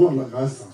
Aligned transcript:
Trône 0.00 0.16
la 0.16 0.24
grâce. 0.24 0.66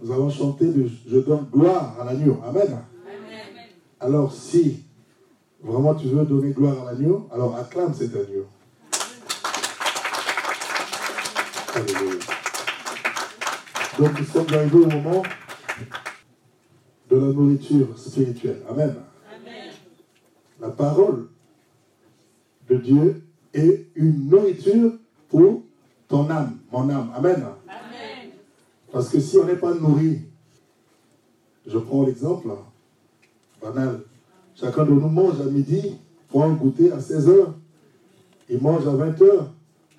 Nous 0.00 0.10
allons 0.10 0.30
chanter 0.30 0.64
de 0.68 0.88
Je 1.06 1.18
donne 1.18 1.46
gloire 1.52 2.00
à 2.00 2.04
l'agneau. 2.04 2.40
Amen. 2.42 2.78
Alors 4.00 4.32
si 4.32 4.84
vraiment 5.62 5.94
tu 5.94 6.06
veux 6.06 6.24
donner 6.24 6.52
gloire 6.52 6.80
à 6.80 6.92
l'agneau, 6.92 7.28
alors 7.30 7.56
acclame 7.56 7.92
cet 7.92 8.16
agneau. 8.16 8.46
Donc 13.98 14.18
nous 14.18 14.24
sommes 14.24 14.54
arrivés 14.54 14.78
au 14.78 14.86
moment 14.86 15.22
de 17.10 17.16
la 17.16 17.26
nourriture 17.34 17.98
spirituelle. 17.98 18.62
Amen. 18.70 18.94
La 20.58 20.70
parole 20.70 21.28
de 22.70 22.76
Dieu 22.78 23.22
est 23.52 23.88
une 23.94 24.30
nourriture 24.30 24.92
pour 25.28 25.63
ton 26.14 26.30
âme, 26.30 26.58
mon 26.70 26.88
âme. 26.90 27.10
Amen. 27.16 27.44
Parce 28.92 29.08
que 29.08 29.18
si 29.18 29.36
on 29.36 29.44
n'est 29.46 29.56
pas 29.56 29.74
nourri, 29.74 30.20
je 31.66 31.76
prends 31.76 32.06
l'exemple 32.06 32.50
banal. 33.60 34.02
Chacun 34.54 34.84
de 34.84 34.92
nous 34.92 35.08
mange 35.08 35.40
à 35.40 35.44
midi, 35.46 35.96
prend 36.28 36.44
un 36.44 36.52
goûter 36.52 36.92
à 36.92 37.00
16 37.00 37.28
heures, 37.28 37.54
il 38.48 38.60
mange 38.60 38.86
à 38.86 38.92
20 38.92 39.22
heures 39.22 39.50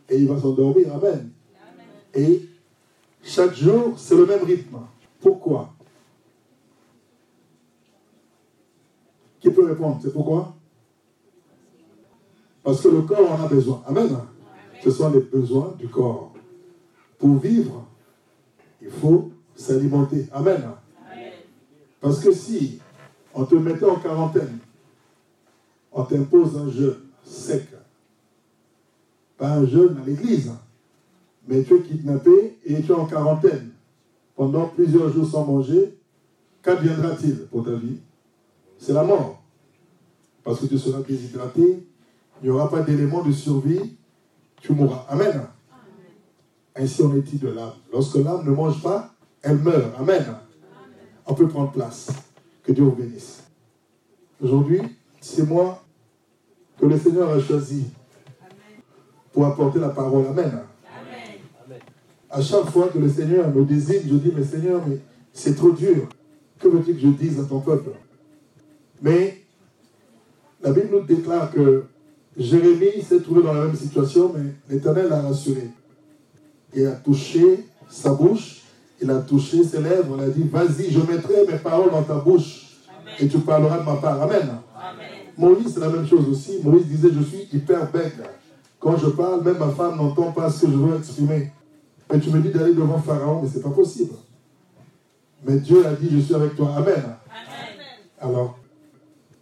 et 0.10 0.18
il 0.18 0.28
va 0.30 0.40
s'endormir. 0.40 0.88
Amen. 0.96 1.32
Et 2.14 2.48
chaque 3.22 3.54
jour, 3.54 3.96
c'est 3.98 4.16
le 4.16 4.26
même 4.26 4.46
rythme. 4.46 4.78
Pourquoi? 5.20 5.74
Qui 9.42 9.50
peut 9.50 9.66
répondre? 9.66 10.00
C'est 10.02 10.14
pourquoi? 10.14 10.56
Parce 12.64 12.82
que 12.82 12.88
le 12.88 13.02
corps 13.02 13.34
en 13.34 13.44
a 13.44 13.48
besoin. 13.50 13.84
Amen. 13.86 14.18
Ce 14.84 14.92
sont 14.92 15.10
les 15.12 15.22
besoins 15.22 15.76
du 15.78 15.88
corps. 15.88 16.34
Pour 17.18 17.38
vivre, 17.38 17.88
il 18.82 18.90
faut 18.90 19.32
s'alimenter. 19.56 20.28
Amen. 20.32 20.62
Parce 22.02 22.20
que 22.20 22.32
si 22.32 22.80
on 23.34 23.46
te 23.46 23.56
mettait 23.56 23.86
en 23.86 23.96
quarantaine, 23.96 24.60
on 25.92 26.04
t'impose 26.04 26.58
un 26.58 26.70
jeûne 26.70 26.98
sec, 27.24 27.68
pas 29.38 29.54
un 29.54 29.66
jeûne 29.66 29.98
à 30.02 30.06
l'église, 30.06 30.52
mais 31.48 31.64
tu 31.64 31.76
es 31.76 31.82
kidnappé 31.82 32.58
et 32.66 32.82
tu 32.82 32.92
es 32.92 32.96
en 32.96 33.06
quarantaine 33.06 33.72
pendant 34.36 34.68
plusieurs 34.68 35.12
jours 35.12 35.28
sans 35.28 35.46
manger, 35.46 35.98
qu'adviendra-t-il 36.62 37.46
pour 37.48 37.64
ta 37.64 37.74
vie? 37.76 37.98
C'est 38.78 38.94
la 38.94 39.04
mort. 39.04 39.42
Parce 40.44 40.60
que 40.60 40.66
tu 40.68 40.78
seras 40.78 41.02
déshydraté, 41.02 41.88
il 42.42 42.44
n'y 42.44 42.50
aura 42.50 42.70
pas 42.70 42.82
d'élément 42.82 43.24
de 43.24 43.32
survie, 43.32 43.96
tu 44.66 44.74
mourras. 44.74 45.06
Amen. 45.10 45.42
Ainsi 46.76 47.04
on 47.04 47.16
est 47.16 47.22
dit 47.22 47.38
de 47.38 47.50
l'âme. 47.50 47.74
Lorsque 47.92 48.16
l'âme 48.16 48.44
ne 48.46 48.52
mange 48.52 48.82
pas, 48.82 49.14
elle 49.42 49.58
meurt. 49.58 49.94
Amen. 50.00 50.26
On 51.28 51.34
peut 51.34 51.48
prendre 51.48 51.72
place. 51.72 52.10
Que 52.64 52.72
Dieu 52.72 52.84
vous 52.84 52.96
bénisse. 52.96 53.44
Aujourd'hui, 54.42 54.82
c'est 55.22 55.48
moi 55.48 55.84
que 56.80 56.86
le 56.88 56.98
Seigneur 56.98 57.30
a 57.30 57.40
choisi 57.40 57.86
pour 59.32 59.46
apporter 59.46 59.80
la 59.80 59.90
parole. 59.90 60.26
Amen. 60.28 60.62
À 62.30 62.42
chaque 62.42 62.66
fois 62.66 62.88
que 62.90 62.98
le 62.98 63.08
Seigneur 63.08 63.48
me 63.54 63.64
désigne, 63.64 64.02
je 64.10 64.16
dis, 64.16 64.34
mais 64.36 64.44
Seigneur, 64.44 64.82
mais 64.86 64.98
c'est 65.32 65.56
trop 65.56 65.72
dur. 65.72 66.10
Que 66.60 66.68
veux-tu 66.68 66.96
que 66.96 67.00
je 67.00 67.08
dise 67.10 67.40
à 67.40 67.44
ton 67.44 67.60
peuple? 67.60 67.92
Mais 69.02 69.44
la 70.62 70.72
Bible 70.72 70.90
nous 70.92 71.02
déclare 71.02 71.52
que 71.52 71.86
Jérémie 72.38 73.02
s'est 73.02 73.22
trouvé 73.22 73.44
dans 73.44 73.54
la 73.54 73.66
même 73.66 73.76
situation, 73.76 74.34
mais 74.36 74.54
l'Éternel 74.70 75.08
l'a 75.10 75.22
rassuré. 75.22 75.70
Il 76.74 76.86
a 76.86 76.92
touché 76.92 77.66
sa 77.90 78.14
bouche, 78.14 78.62
il 79.02 79.10
a 79.10 79.20
touché 79.20 79.64
ses 79.64 79.82
lèvres, 79.82 80.18
il 80.18 80.24
a 80.24 80.30
dit, 80.30 80.44
vas-y, 80.44 80.92
je 80.92 81.00
mettrai 81.00 81.46
mes 81.50 81.58
paroles 81.58 81.92
dans 81.92 82.04
ta 82.04 82.16
bouche 82.16 82.66
et 83.20 83.28
tu 83.28 83.40
parleras 83.40 83.80
de 83.80 83.84
ma 83.84 83.96
part. 83.96 84.22
Amen. 84.22 84.58
Moïse, 85.38 85.74
c'est 85.74 85.80
la 85.80 85.90
même 85.90 86.08
chose 86.08 86.28
aussi. 86.30 86.60
Moïse 86.64 86.86
disait, 86.86 87.10
je 87.14 87.22
suis 87.24 87.48
hyper 87.54 87.90
bête. 87.92 88.16
Quand 88.80 88.98
je 88.98 89.08
parle, 89.08 89.44
même 89.44 89.58
ma 89.58 89.70
femme 89.70 89.98
n'entend 89.98 90.32
pas 90.32 90.50
ce 90.50 90.66
que 90.66 90.72
je 90.72 90.78
veux 90.78 90.98
exprimer. 90.98 91.52
Mais 92.12 92.20
tu 92.20 92.30
me 92.30 92.40
dis 92.40 92.50
d'aller 92.50 92.74
devant 92.74 93.00
Pharaon, 93.00 93.42
mais 93.42 93.50
ce 93.50 93.58
n'est 93.58 93.64
pas 93.64 93.70
possible. 93.70 94.14
Mais 95.46 95.58
Dieu 95.58 95.86
a 95.86 95.94
dit, 95.94 96.10
je 96.12 96.20
suis 96.20 96.36
avec 96.36 96.56
toi. 96.56 96.74
Amen. 96.78 97.04
Alors, 98.20 98.58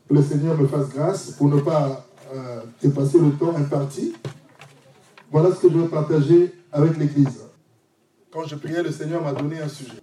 que 0.08 0.14
le 0.14 0.22
Seigneur 0.22 0.58
me 0.58 0.68
fasse 0.68 0.90
grâce 0.90 1.32
pour 1.32 1.48
ne 1.48 1.60
pas 1.60 2.06
euh, 2.34 2.62
dépasser 2.82 3.20
le 3.20 3.32
temps 3.32 3.56
imparti. 3.56 4.14
Voilà 5.32 5.54
ce 5.54 5.62
que 5.62 5.70
je 5.70 5.78
veux 5.78 5.88
partager 5.88 6.54
avec 6.72 6.98
l'Église. 6.98 7.44
Quand 8.32 8.44
je 8.46 8.56
priais, 8.56 8.82
le 8.82 8.92
Seigneur 8.92 9.22
m'a 9.24 9.34
donné 9.34 9.60
un 9.60 9.68
sujet. 9.68 10.02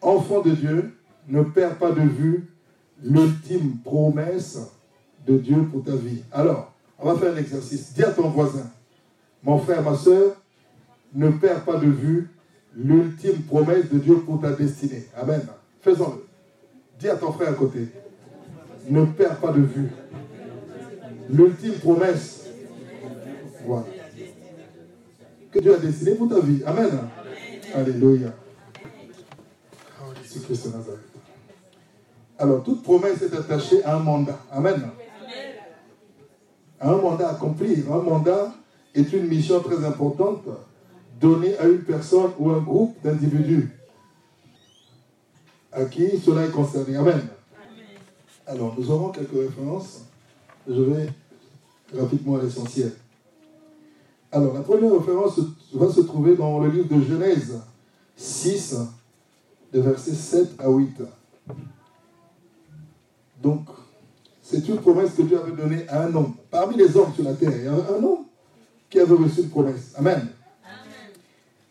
Enfant 0.00 0.40
de 0.40 0.52
Dieu, 0.52 0.94
ne 1.28 1.42
perds 1.42 1.76
pas 1.76 1.90
de 1.90 2.00
vue 2.00 2.48
l'ultime 3.02 3.76
promesse 3.84 4.60
de 5.26 5.36
Dieu 5.36 5.62
pour 5.70 5.84
ta 5.84 5.94
vie. 5.94 6.22
Alors, 6.32 6.72
on 6.98 7.12
va 7.12 7.20
faire 7.20 7.34
l'exercice. 7.34 7.92
Dis 7.92 8.02
à 8.02 8.10
ton 8.10 8.30
voisin, 8.30 8.70
mon 9.42 9.58
frère, 9.58 9.82
ma 9.82 9.94
soeur, 9.94 10.36
ne 11.14 11.28
perds 11.30 11.64
pas 11.64 11.76
de 11.76 11.86
vue 11.86 12.30
l'ultime 12.74 13.42
promesse 13.42 13.90
de 13.90 13.98
Dieu 13.98 14.16
pour 14.20 14.40
ta 14.40 14.52
destinée. 14.52 15.06
Amen. 15.16 15.42
Faisons-le. 15.82 16.26
Dis 16.98 17.08
à 17.08 17.16
ton 17.16 17.32
frère 17.32 17.50
à 17.50 17.54
côté, 17.54 17.88
ne 18.88 19.04
perds 19.04 19.36
pas 19.36 19.52
de 19.52 19.60
vue 19.60 19.90
l'ultime 21.28 21.74
promesse. 21.74 22.46
Voilà. 23.64 23.86
Que 25.50 25.58
Dieu 25.58 25.74
a 25.74 25.78
destiné 25.78 26.14
pour 26.14 26.28
ta 26.28 26.40
vie. 26.40 26.62
Amen. 26.64 26.90
Alléluia. 27.74 28.34
Jésus-Christ 30.22 30.68
de 30.68 30.76
Nazareth. 30.76 31.00
Alors, 32.38 32.62
toute 32.62 32.82
promesse 32.82 33.22
est 33.22 33.34
attachée 33.34 33.84
à 33.84 33.96
un 33.96 33.98
mandat. 34.00 34.38
Amen. 34.50 34.90
À 36.80 36.90
un 36.90 36.96
mandat 36.96 37.30
accompli. 37.30 37.84
Un 37.90 38.02
mandat 38.02 38.52
est 38.94 39.12
une 39.12 39.26
mission 39.26 39.60
très 39.60 39.84
importante 39.84 40.42
donnée 41.20 41.56
à 41.58 41.66
une 41.66 41.82
personne 41.82 42.30
ou 42.38 42.50
un 42.50 42.60
groupe 42.60 42.96
d'individus 43.04 43.70
à 45.72 45.84
qui 45.86 46.18
cela 46.18 46.44
est 46.44 46.50
concerné. 46.50 46.96
Amen. 46.96 47.20
Alors, 48.46 48.74
nous 48.78 48.90
aurons 48.90 49.10
quelques 49.10 49.32
références. 49.32 50.04
Je 50.68 50.82
vais 50.82 51.08
rapidement 51.98 52.36
à 52.36 52.42
l'essentiel. 52.42 52.92
Alors, 54.30 54.54
la 54.54 54.60
première 54.60 54.92
référence 54.92 55.40
va 55.74 55.90
se 55.90 56.00
trouver 56.00 56.36
dans 56.36 56.60
le 56.60 56.70
livre 56.70 56.88
de 56.88 57.02
Genèse 57.02 57.60
6, 58.16 58.76
de 59.72 59.80
versets 59.80 60.14
7 60.14 60.50
à 60.58 60.70
8. 60.70 61.02
Donc, 63.42 63.66
c'est 64.40 64.66
une 64.68 64.78
promesse 64.78 65.14
que 65.14 65.22
Dieu 65.22 65.38
avait 65.38 65.52
donnée 65.52 65.86
à 65.88 66.04
un 66.04 66.14
homme. 66.14 66.34
Parmi 66.50 66.76
les 66.76 66.96
hommes 66.96 67.12
sur 67.14 67.24
la 67.24 67.34
terre, 67.34 67.52
il 67.54 67.64
y 67.64 67.68
avait 67.68 67.82
un 67.82 68.02
homme 68.02 68.24
qui 68.88 69.00
avait 69.00 69.14
reçu 69.14 69.40
une 69.40 69.50
promesse. 69.50 69.92
Amen. 69.96 70.28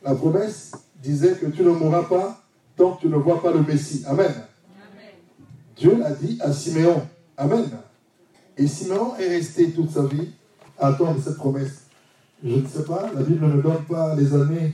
La 0.04 0.16
promesse 0.16 0.72
disait 1.02 1.36
que 1.36 1.46
tu 1.48 1.64
ne 1.64 1.70
mourras 1.70 2.04
pas 2.04 2.44
tant 2.76 2.94
que 2.94 3.02
tu 3.02 3.08
ne 3.08 3.18
vois 3.18 3.42
pas 3.42 3.52
le 3.52 3.62
Messie. 3.62 4.04
Amen. 4.08 4.34
Dieu 5.76 5.98
l'a 5.98 6.12
dit 6.12 6.38
à 6.42 6.52
Siméon. 6.52 7.08
Amen. 7.38 7.70
Et 8.58 8.68
Siméon 8.68 9.16
est 9.18 9.28
resté 9.28 9.72
toute 9.72 9.92
sa 9.92 10.06
vie 10.06 10.30
à 10.78 10.88
attendre 10.88 11.22
cette 11.22 11.38
promesse. 11.38 11.86
Je 12.44 12.56
ne 12.56 12.68
sais 12.68 12.84
pas, 12.84 13.12
la 13.14 13.22
Bible 13.22 13.46
ne 13.46 13.62
donne 13.62 13.86
pas 13.86 14.16
les 14.16 14.34
années 14.34 14.74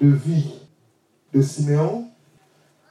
de 0.00 0.08
vie 0.08 0.54
de 1.32 1.42
Siméon 1.42 2.08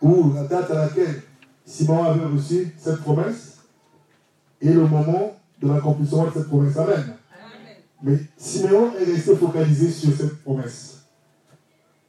ou 0.02 0.34
la 0.34 0.44
date 0.44 0.70
à 0.72 0.86
laquelle 0.86 1.24
Siméon 1.66 2.04
avait 2.04 2.26
reçu 2.26 2.76
cette 2.78 3.02
promesse 3.02 3.60
et 4.62 4.74
le 4.74 4.86
moment 4.86 5.38
de 5.62 5.68
l'accomplissement 5.68 6.26
de 6.26 6.32
cette 6.34 6.48
promesse. 6.48 6.78
Amen. 6.78 7.18
Mais 8.04 8.20
Siméon 8.38 8.94
est 8.96 9.06
resté 9.06 9.36
focalisé 9.36 9.90
sur 9.90 10.16
cette 10.16 10.44
promesse. 10.44 11.06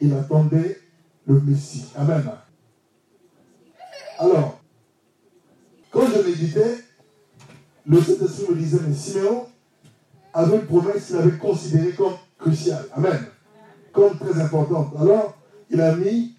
Il 0.01 0.13
attendait 0.13 0.81
le 1.27 1.41
Messie. 1.41 1.87
Amen. 1.97 2.23
Alors, 4.19 4.61
quand 5.91 6.07
je 6.07 6.29
méditais, 6.29 6.77
le 7.89 8.01
Saint-Esprit 8.03 8.47
me 8.51 8.57
disait, 8.57 8.79
mais 8.87 8.95
Siméon 8.95 9.47
avait 10.35 10.57
une 10.57 10.67
promesse 10.67 11.07
qu'il 11.07 11.17
avait 11.17 11.39
considérée 11.39 11.93
comme 11.93 12.13
cruciale. 12.39 12.85
Amen. 12.95 13.19
Comme 13.93 14.17
très 14.19 14.41
importante. 14.41 14.93
Alors, 15.01 15.39
il 15.71 15.81
a 15.81 15.97
mis, 15.97 16.35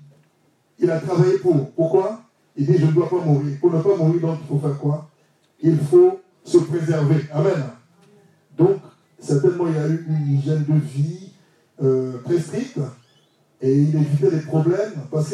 il 0.78 0.92
a 0.92 1.00
travaillé 1.00 1.40
pour. 1.40 1.72
Pourquoi? 1.72 2.22
Il 2.56 2.68
dit, 2.68 2.78
je 2.78 2.86
ne 2.86 2.92
dois 2.92 3.10
pas 3.10 3.18
mourir. 3.18 3.58
Pour 3.60 3.74
ne 3.74 3.82
pas 3.82 3.96
mourir, 3.96 4.22
donc, 4.22 4.38
il 4.44 4.48
faut 4.48 4.60
faire 4.60 4.78
quoi? 4.78 5.10
Il 5.62 5.78
faut 5.80 6.20
se 6.44 6.60
préserver. 6.60 7.26
Amen. 7.34 7.64
Donc, 8.56 8.78
certainement, 9.18 9.68
il 9.68 9.74
y 9.74 9.78
a 9.78 9.88
eu 9.88 10.06
une 10.08 10.36
hygiène 10.36 10.66
de 10.68 10.80
vie 10.80 11.32
euh, 11.82 12.20
très 12.26 12.40
stricte 12.40 12.80
et 13.62 13.74
il 13.74 13.96
évitait 13.96 14.30
les 14.30 14.42
problèmes 14.42 14.94
parce 15.12 15.30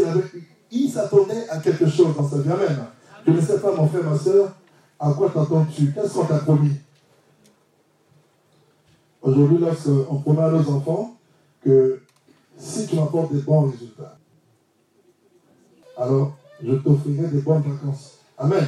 qu'il 0.72 0.90
s'attendait 0.90 1.50
à 1.50 1.60
quelque 1.60 1.88
chose 1.88 2.16
dans 2.16 2.28
sa 2.28 2.38
vie. 2.38 2.50
Amen. 2.50 2.86
Je 3.28 3.32
ne 3.32 3.42
sais 3.42 3.60
pas, 3.60 3.76
mon 3.76 3.88
frère, 3.88 4.04
ma 4.04 4.18
soeur, 4.18 4.56
à 5.00 5.12
quoi 5.12 5.30
t'attends-tu? 5.30 5.92
Qu'est-ce 5.92 6.14
qu'on 6.14 6.26
t'a 6.26 6.40
promis? 6.40 6.72
Aujourd'hui, 9.22 9.58
lorsqu'on 9.58 10.20
promet 10.20 10.44
à 10.44 10.52
nos 10.52 10.70
enfants 10.70 11.18
que 11.64 12.02
si 12.58 12.88
tu 12.88 12.96
m'apportes 12.96 13.34
des 13.34 13.42
bons 13.42 13.70
résultats, 13.70 14.18
alors 15.98 16.38
je 16.64 16.76
t'offrirai 16.76 17.28
des 17.28 17.42
bonnes 17.42 17.62
vacances. 17.62 18.20
Amen. 18.38 18.66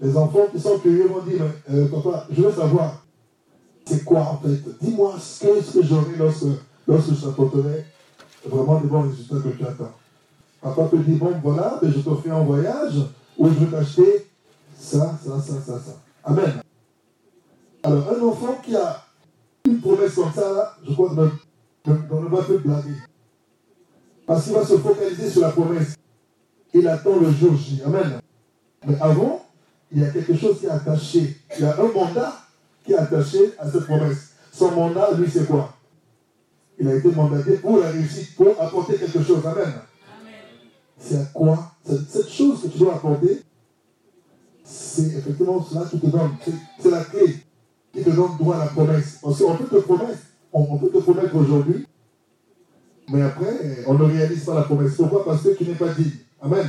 Les 0.00 0.16
enfants 0.16 0.46
qui 0.52 0.60
sont 0.60 0.78
curieux 0.78 1.08
vont 1.08 1.22
dire, 1.22 1.42
euh, 1.70 1.88
papa, 1.88 2.26
je 2.30 2.42
veux 2.42 2.52
savoir, 2.52 3.04
c'est 3.84 4.04
quoi 4.04 4.20
en 4.20 4.38
fait? 4.38 4.60
Dis-moi 4.80 5.14
ce 5.18 5.44
que, 5.44 5.82
j'aurai 5.82 6.16
lorsque, 6.16 6.44
lorsque 6.86 7.14
je 7.14 7.24
t'apporterai 7.26 7.84
vraiment 8.44 8.80
des 8.80 8.86
bons 8.86 9.02
résultats 9.02 9.36
que 9.36 9.56
tu 9.56 9.64
attends. 9.64 9.92
Papa 10.60 10.88
te 10.90 10.96
dit, 10.96 11.14
bon, 11.14 11.32
voilà, 11.42 11.78
ben, 11.80 11.92
je 11.92 12.00
t'offre 12.00 12.30
un 12.30 12.42
voyage 12.42 12.94
où 13.38 13.48
je 13.48 13.54
vais 13.54 13.76
t'acheter 13.76 14.26
ça, 14.76 15.18
ça, 15.24 15.40
ça, 15.40 15.54
ça, 15.64 15.72
ça. 15.78 15.96
Amen. 16.24 16.60
Alors, 17.82 18.08
un 18.08 18.22
enfant 18.22 18.58
qui 18.62 18.76
a 18.76 19.04
une 19.64 19.80
promesse 19.80 20.14
comme 20.14 20.32
ça, 20.32 20.52
là, 20.52 20.76
je 20.86 20.92
crois 20.92 21.10
qu'on 21.84 22.20
ne 22.22 22.28
va 22.28 22.42
plus 22.42 22.58
blaguer. 22.58 22.94
Parce 24.26 24.44
qu'il 24.44 24.52
va 24.52 24.64
se 24.64 24.76
focaliser 24.78 25.30
sur 25.30 25.42
la 25.42 25.50
promesse. 25.50 25.96
Il 26.74 26.86
attend 26.86 27.16
le 27.18 27.30
jour 27.32 27.56
J. 27.56 27.82
Amen. 27.84 28.20
Mais 28.86 29.00
avant, 29.00 29.46
il 29.90 30.02
y 30.02 30.04
a 30.04 30.10
quelque 30.10 30.36
chose 30.36 30.60
qui 30.60 30.66
est 30.66 30.70
attaché. 30.70 31.36
Il 31.56 31.64
y 31.64 31.66
a 31.66 31.76
un 31.80 31.92
mandat 31.92 32.34
qui 32.84 32.92
est 32.92 32.98
attaché 32.98 33.54
à 33.58 33.70
cette 33.70 33.84
promesse. 33.84 34.32
Son 34.52 34.70
mandat, 34.72 35.12
lui, 35.12 35.30
c'est 35.30 35.46
quoi? 35.46 35.74
Il 36.78 36.88
a 36.88 36.94
été 36.94 37.10
mandaté 37.10 37.56
pour 37.56 37.78
la 37.78 37.90
réussite, 37.90 38.36
pour 38.36 38.60
apporter 38.60 38.96
quelque 38.96 39.22
chose. 39.22 39.44
Amen. 39.46 39.72
C'est 40.98 41.16
à 41.16 41.24
quoi 41.32 41.72
Cette 41.88 42.28
chose 42.28 42.62
que 42.62 42.68
tu 42.68 42.78
dois 42.78 42.94
apporter, 42.94 43.42
c'est 44.62 45.16
effectivement 45.16 45.62
cela 45.62 45.86
qui 45.86 45.98
te 45.98 46.06
donne. 46.06 46.32
C'est 46.78 46.90
la 46.90 47.04
clé 47.04 47.36
qui 47.92 48.02
te 48.02 48.10
donne 48.10 48.36
droit 48.38 48.56
à 48.56 48.64
la 48.64 48.66
promesse. 48.66 49.18
Parce 49.22 49.38
peut 49.38 49.64
te 49.64 49.82
promettre, 49.82 50.18
on, 50.52 50.78
peut 50.78 50.90
te 50.90 50.98
promettre 50.98 51.34
aujourd'hui, 51.34 51.86
mais 53.10 53.22
après, 53.22 53.84
on 53.86 53.94
ne 53.94 54.04
réalise 54.04 54.44
pas 54.44 54.54
la 54.54 54.62
promesse. 54.62 54.94
Pourquoi? 54.96 55.24
Parce 55.24 55.42
que 55.42 55.50
tu 55.50 55.64
n'es 55.64 55.74
pas 55.74 55.92
dit. 55.94 56.12
Amen. 56.42 56.68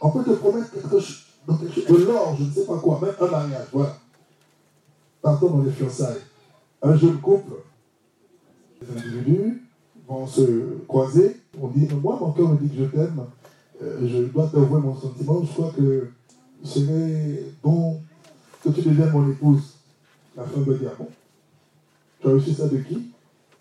On 0.00 0.10
peut 0.10 0.24
te 0.24 0.30
promettre 0.30 0.72
quelque 0.72 1.00
chose, 1.00 1.24
de 1.46 2.04
l'or, 2.04 2.36
je 2.38 2.44
ne 2.44 2.50
sais 2.50 2.64
pas 2.66 2.78
quoi, 2.78 3.00
même 3.00 3.14
un 3.20 3.30
mariage, 3.30 3.66
voilà. 3.72 3.96
Partons 5.22 5.50
dans 5.50 5.62
les 5.62 5.72
fiançailles. 5.72 6.20
Un 6.82 6.96
jeune 6.96 7.18
couple, 7.18 7.54
les 8.80 8.96
individus 8.96 9.62
vont 10.06 10.26
se 10.26 10.78
croiser, 10.86 11.40
on 11.60 11.68
dit, 11.68 11.88
moi, 12.00 12.16
mon 12.20 12.32
cœur 12.32 12.48
me 12.48 12.58
dit 12.58 12.68
que 12.68 12.84
je 12.84 12.84
t'aime, 12.84 13.26
je 13.80 14.24
dois 14.24 14.46
t'avouer 14.48 14.80
mon 14.80 14.94
sentiment, 14.98 15.42
je 15.42 15.52
crois 15.52 15.72
que 15.76 16.10
serait 16.64 17.44
bon 17.62 18.00
que 18.62 18.70
tu 18.70 18.82
deviennes 18.82 19.10
mon 19.10 19.30
épouse. 19.30 19.74
La 20.36 20.44
femme 20.44 20.64
me 20.64 20.76
dit, 20.76 20.86
ah 20.86 20.94
bon, 20.98 21.08
tu 22.20 22.28
as 22.28 22.32
reçu 22.32 22.52
ça 22.52 22.68
de 22.68 22.78
qui? 22.78 23.12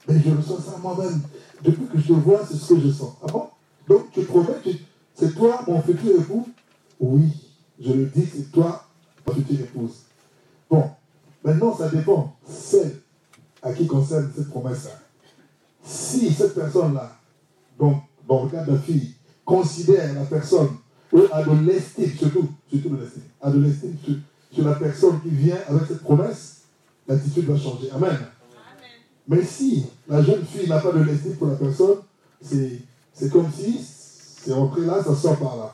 Mais 0.07 0.19
je 0.19 0.29
ressens 0.31 0.61
ça 0.61 0.77
moi-même. 0.81 1.21
Depuis 1.63 1.85
que 1.87 1.99
je 1.99 2.07
te 2.07 2.13
vois, 2.13 2.45
c'est 2.45 2.55
ce 2.55 2.73
que 2.73 2.79
je 2.79 2.91
sens. 2.91 3.17
Ah 3.23 3.31
bon? 3.31 3.47
Donc 3.87 4.11
tu 4.11 4.23
promets, 4.23 4.55
c'est 5.13 5.35
toi 5.35 5.61
mon 5.67 5.81
futur 5.81 6.19
époux? 6.19 6.47
Oui, 6.99 7.29
je 7.79 7.93
le 7.93 8.05
dis, 8.05 8.25
c'est 8.25 8.51
toi 8.51 8.83
ma 9.25 9.33
future 9.33 9.59
épouse. 9.59 10.03
Bon, 10.69 10.89
maintenant 11.43 11.75
ça 11.75 11.89
dépend. 11.89 12.35
Celle 12.47 13.01
à 13.61 13.73
qui 13.73 13.87
concerne 13.87 14.31
cette 14.35 14.49
promesse-là. 14.49 14.91
Si 15.83 16.31
cette 16.31 16.55
personne-là, 16.55 17.17
donc 17.79 18.03
dans 18.27 18.43
le 18.43 18.49
cas 18.49 18.63
de 18.63 18.73
la 18.73 18.79
fille, 18.79 19.15
considère 19.47 20.13
la 20.13 20.25
personne 20.25 20.67
ou 21.13 21.21
a 21.31 21.41
de 21.41 21.65
l'estime, 21.65 22.11
surtout, 22.17 22.49
surtout 22.69 22.89
de 22.89 22.97
l'estime, 22.97 23.23
a 23.41 23.49
de 23.49 23.59
l'estime 23.61 23.95
sur, 24.51 24.65
la 24.65 24.73
personne 24.73 25.21
qui 25.21 25.29
vient 25.29 25.57
avec 25.69 25.83
cette 25.87 26.01
promesse, 26.01 26.63
l'attitude 27.07 27.45
va 27.45 27.57
changer. 27.57 27.89
Amen. 27.95 28.17
Mais 29.27 29.41
si 29.41 29.85
la 30.09 30.21
jeune 30.21 30.43
fille 30.43 30.67
n'a 30.67 30.79
pas 30.79 30.91
de 30.91 30.99
l'estime 30.99 31.35
pour 31.35 31.47
la 31.47 31.55
personne, 31.55 31.97
c'est 32.41 33.31
comme 33.31 33.49
si 33.51 33.79
c'est 33.79 34.51
rentré 34.51 34.81
là, 34.81 35.01
ça 35.01 35.15
sort 35.15 35.37
par 35.37 35.55
là. 35.55 35.73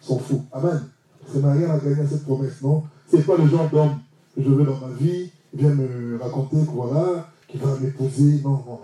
Sont 0.00 0.18
fous. 0.18 0.44
Amen. 0.52 0.88
Ça 1.30 1.40
n'a 1.40 1.52
rien 1.52 1.70
à 1.70 1.78
gagner 1.78 2.00
à 2.00 2.08
cette 2.08 2.24
promesse, 2.24 2.62
non? 2.62 2.84
C'est 3.06 3.26
pas 3.26 3.36
le 3.36 3.46
genre 3.48 3.68
d'homme 3.68 3.98
que 4.34 4.42
je 4.42 4.48
veux 4.48 4.64
dans 4.64 4.78
ma 4.78 4.94
vie, 4.94 5.30
qui 5.50 5.56
vient 5.58 5.74
me 5.74 6.18
raconter 6.18 6.56
que 6.56 6.70
voilà, 6.70 7.28
qui 7.46 7.58
va 7.58 7.76
m'épouser. 7.78 8.40
Non, 8.42 8.50
non, 8.50 8.64
non. 8.66 8.80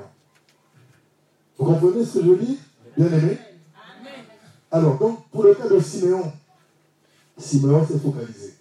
Vous 1.59 1.65
comprenez 1.65 2.05
ce 2.05 2.19
que 2.19 2.25
je 2.27 2.33
dis 2.35 2.59
Bien 2.99 3.07
aimé? 3.07 3.39
Alors, 4.71 4.99
donc, 4.99 5.29
pour 5.31 5.45
le 5.45 5.55
cas 5.55 5.69
de 5.69 5.79
Siméon, 5.81 6.33
Siméon 7.39 7.87
s'est 7.87 7.99
focalisé. 7.99 8.55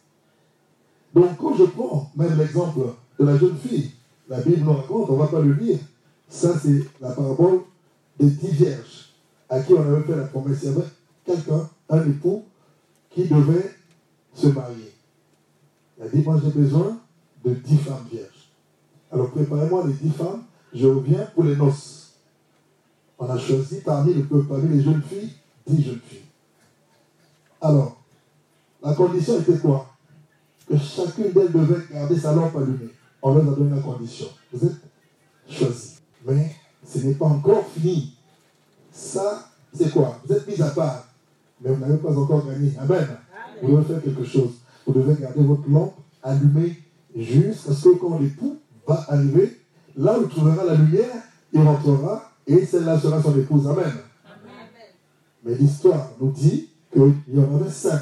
Donc, 1.13 1.37
quand 1.37 1.55
je 1.55 1.63
prends 1.63 2.11
même 2.15 2.37
l'exemple 2.37 2.81
de 3.19 3.25
la 3.25 3.37
jeune 3.37 3.57
fille, 3.57 3.91
la 4.27 4.41
Bible 4.41 4.63
nous 4.63 4.73
raconte, 4.73 5.09
on 5.09 5.13
ne 5.13 5.19
va 5.19 5.27
pas 5.27 5.39
le 5.39 5.53
lire, 5.53 5.79
ça 6.27 6.57
c'est 6.59 6.83
la 6.99 7.11
parabole 7.11 7.61
des 8.19 8.29
dix 8.29 8.51
vierges 8.51 9.13
à 9.49 9.59
qui 9.61 9.73
on 9.73 9.81
avait 9.81 10.03
fait 10.03 10.15
la 10.15 10.25
promesse. 10.25 10.59
Il 10.63 10.69
y 10.69 10.71
avait 10.71 10.87
quelqu'un, 11.25 11.69
un 11.89 12.09
époux, 12.09 12.43
qui 13.11 13.27
devait 13.27 13.71
se 14.33 14.47
marier. 14.47 14.91
Il 15.97 16.03
a 16.03 16.09
dit, 16.09 16.21
moi 16.23 16.39
j'ai 16.43 16.51
besoin 16.51 16.97
de 17.45 17.53
dix 17.53 17.77
femmes 17.77 18.05
vierges. 18.11 18.49
Alors 19.11 19.29
préparez-moi 19.31 19.85
les 19.87 19.93
dix 19.93 20.09
femmes, 20.09 20.43
je 20.73 20.87
reviens 20.87 21.25
pour 21.33 21.43
les 21.43 21.55
noces. 21.55 22.15
On 23.17 23.29
a 23.29 23.37
choisi 23.37 23.79
parmi, 23.79 24.13
le 24.13 24.23
peuple, 24.23 24.47
parmi 24.47 24.75
les 24.75 24.83
jeunes 24.83 25.01
filles 25.03 25.31
dix 25.67 25.83
jeunes 25.83 25.99
filles. 26.07 26.19
Alors, 27.61 28.01
la 28.83 28.93
condition 28.93 29.39
était 29.39 29.57
quoi? 29.57 29.87
Que 30.67 30.77
chacune 30.77 31.31
d'elles 31.31 31.51
devait 31.51 31.81
garder 31.91 32.19
sa 32.19 32.33
lampe 32.33 32.55
allumée. 32.55 32.89
On 33.21 33.33
leur 33.33 33.51
a 33.51 33.55
donné 33.55 33.75
la 33.75 33.81
condition. 33.81 34.27
Vous 34.51 34.67
êtes 34.67 34.75
choisis. 35.49 36.01
Mais 36.25 36.55
ce 36.85 36.99
n'est 36.99 37.13
pas 37.13 37.25
encore 37.25 37.65
fini. 37.67 38.15
Ça, 38.91 39.49
c'est 39.73 39.91
quoi? 39.91 40.19
Vous 40.25 40.33
êtes 40.33 40.47
mis 40.47 40.61
à 40.61 40.69
part. 40.69 41.07
Mais 41.61 41.71
vous 41.71 41.79
n'avez 41.79 41.97
pas 41.97 42.15
encore 42.15 42.45
gagné. 42.45 42.71
Amen. 42.79 43.07
Vous 43.61 43.71
devez 43.75 43.85
faire 43.85 44.03
quelque 44.03 44.23
chose. 44.23 44.51
Vous 44.85 44.93
devez 44.93 45.19
garder 45.19 45.41
votre 45.41 45.67
lampe 45.69 45.95
allumée 46.21 46.77
jusqu'à 47.15 47.73
ce 47.73 47.89
que 47.89 47.95
quand 47.95 48.19
l'époux 48.19 48.57
va 48.87 49.05
arriver, 49.07 49.61
là 49.95 50.19
où 50.19 50.23
il 50.23 50.29
trouvera 50.29 50.63
la 50.63 50.75
lumière, 50.75 51.23
il 51.53 51.61
rentrera 51.61 52.31
et 52.45 52.65
celle-là 52.65 52.99
sera 52.99 53.21
son 53.21 53.37
épouse. 53.39 53.67
Amen. 53.67 53.93
Mais 55.45 55.53
l'histoire 55.55 56.09
nous 56.19 56.31
dit 56.31 56.69
qu'il 56.91 57.13
y 57.27 57.39
en 57.39 57.55
avait 57.55 57.69
cinq 57.69 58.01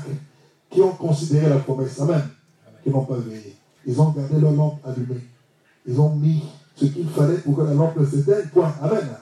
qui 0.69 0.81
ont 0.81 0.93
considéré 0.93 1.49
la 1.49 1.59
promesse. 1.59 1.99
Amen. 1.99 2.23
Qui 2.81 2.89
n'ont 2.89 3.03
pas 3.03 3.17
veillé. 3.17 3.55
Ils 3.85 3.99
ont 3.99 4.11
gardé 4.11 4.39
leur 4.39 4.53
lampe 4.53 4.79
allumée. 4.85 5.21
Ils 5.85 5.99
ont 5.99 6.15
mis 6.15 6.41
ce 6.75 6.85
qu'il 6.85 7.07
fallait 7.09 7.37
pour 7.39 7.57
que 7.57 7.61
la 7.61 7.73
lampe 7.73 7.97
ne 7.97 8.05
s'éteigne. 8.05 8.47
Point. 8.53 8.73
Amen. 8.81 9.17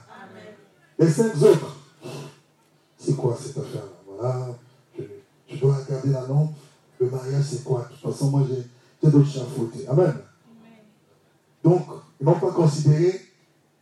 Les 1.00 1.10
cinq 1.10 1.36
autres, 1.42 1.78
c'est 2.98 3.16
quoi 3.16 3.36
cette 3.42 3.58
affaire-là? 3.58 3.90
Voilà, 4.06 4.48
je, 5.50 5.58
dois 5.58 5.78
garder 5.90 6.12
la 6.12 6.28
lampe. 6.28 6.54
Le 7.00 7.10
mariage, 7.10 7.44
c'est 7.44 7.64
quoi? 7.64 7.90
De 7.90 7.96
toute 7.96 8.14
façon, 8.14 8.30
moi, 8.30 8.44
j'ai 8.48 9.10
d'autres 9.10 9.28
chats 9.28 9.42
à 9.42 9.92
Amen. 9.92 10.14
Donc, 11.64 11.88
ils 12.20 12.26
n'ont 12.26 12.40
pas 12.40 12.52
considéré 12.52 13.20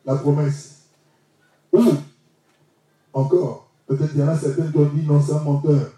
la 0.06 0.16
promesse. 0.16 0.84
Ou, 1.74 1.84
encore, 3.12 3.69
Peut-être 3.90 4.12
il 4.14 4.20
y 4.20 4.24
en 4.24 4.28
a 4.28 4.38
certains 4.38 4.72
qui 4.72 4.78
ont 4.78 4.86
dit 4.86 5.04
non, 5.04 5.20
c'est 5.20 5.34
un 5.34 5.40
menteur. 5.40 5.92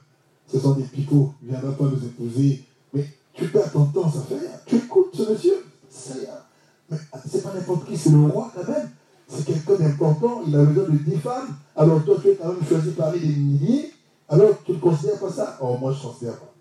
Ce 0.47 0.57
sont 0.57 0.75
des 0.75 0.83
picots, 0.83 1.33
il 1.41 1.47
ne 1.47 1.51
viendra 1.51 1.77
pas 1.77 1.83
nous 1.83 2.05
épouser. 2.05 2.63
Mais 2.93 3.05
tu 3.33 3.49
perds 3.49 3.69
ton 3.69 3.85
temps, 3.87 4.09
ça 4.09 4.21
fait 4.21 4.39
rien. 4.39 4.49
Tu 4.65 4.77
écoutes 4.77 5.13
ce 5.13 5.29
monsieur, 5.29 5.65
ça 5.89 6.15
y 6.15 6.23
est. 6.23 6.29
Mais 6.89 6.97
c'est 7.29 7.43
pas 7.43 7.53
n'importe 7.53 7.85
qui, 7.85 7.97
c'est 7.97 8.11
le 8.11 8.21
roi 8.21 8.49
quand 8.55 8.65
même. 8.65 8.89
C'est 9.27 9.45
quelqu'un 9.45 9.75
d'important, 9.75 10.41
il 10.47 10.55
a 10.55 10.63
besoin 10.63 10.85
de 10.85 10.97
10 10.97 11.17
femmes. 11.17 11.49
Alors 11.75 12.01
toi, 12.05 12.15
tu 12.21 12.29
es 12.29 12.35
quand 12.35 12.53
même 12.53 12.63
choisi 12.65 12.91
parmi 12.91 13.19
les 13.19 13.35
milliers. 13.35 13.91
Alors 14.29 14.63
tu 14.65 14.71
ne 14.71 14.77
considères 14.77 15.19
pas 15.19 15.29
ça? 15.29 15.57
Oh, 15.61 15.75
moi, 15.77 15.91
je 15.91 15.97
ne 15.97 16.11
considère 16.11 16.37
pas. 16.37 16.53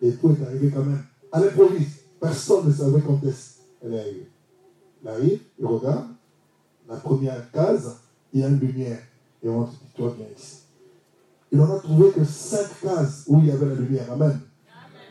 Et 0.00 0.12
tout 0.12 0.34
est 0.40 0.46
arrivé 0.46 0.70
quand 0.74 0.84
même. 0.84 1.04
À 1.32 1.40
l'improviste, 1.40 2.00
personne 2.18 2.66
ne 2.66 2.72
savait 2.72 3.02
quand 3.02 3.22
est 3.26 3.34
elle 3.82 3.92
est 3.92 4.00
arrivée. 4.00 4.30
Elle 5.04 5.10
arrive, 5.10 5.40
il 5.58 5.66
regarde, 5.66 6.06
la 6.88 6.96
première 6.96 7.50
case, 7.50 7.96
il 8.32 8.40
y 8.40 8.44
a 8.44 8.48
une 8.48 8.58
lumière. 8.58 9.00
Et 9.42 9.48
on 9.50 9.64
te 9.64 9.74
12. 9.96 10.12
Il 11.52 11.58
n'en 11.58 11.76
a 11.76 11.78
trouvé 11.78 12.10
que 12.10 12.24
cinq 12.24 12.66
cases 12.82 13.24
où 13.26 13.38
il 13.40 13.46
y 13.46 13.50
avait 13.50 13.66
la 13.66 13.74
lumière. 13.74 14.12
Amen. 14.12 14.40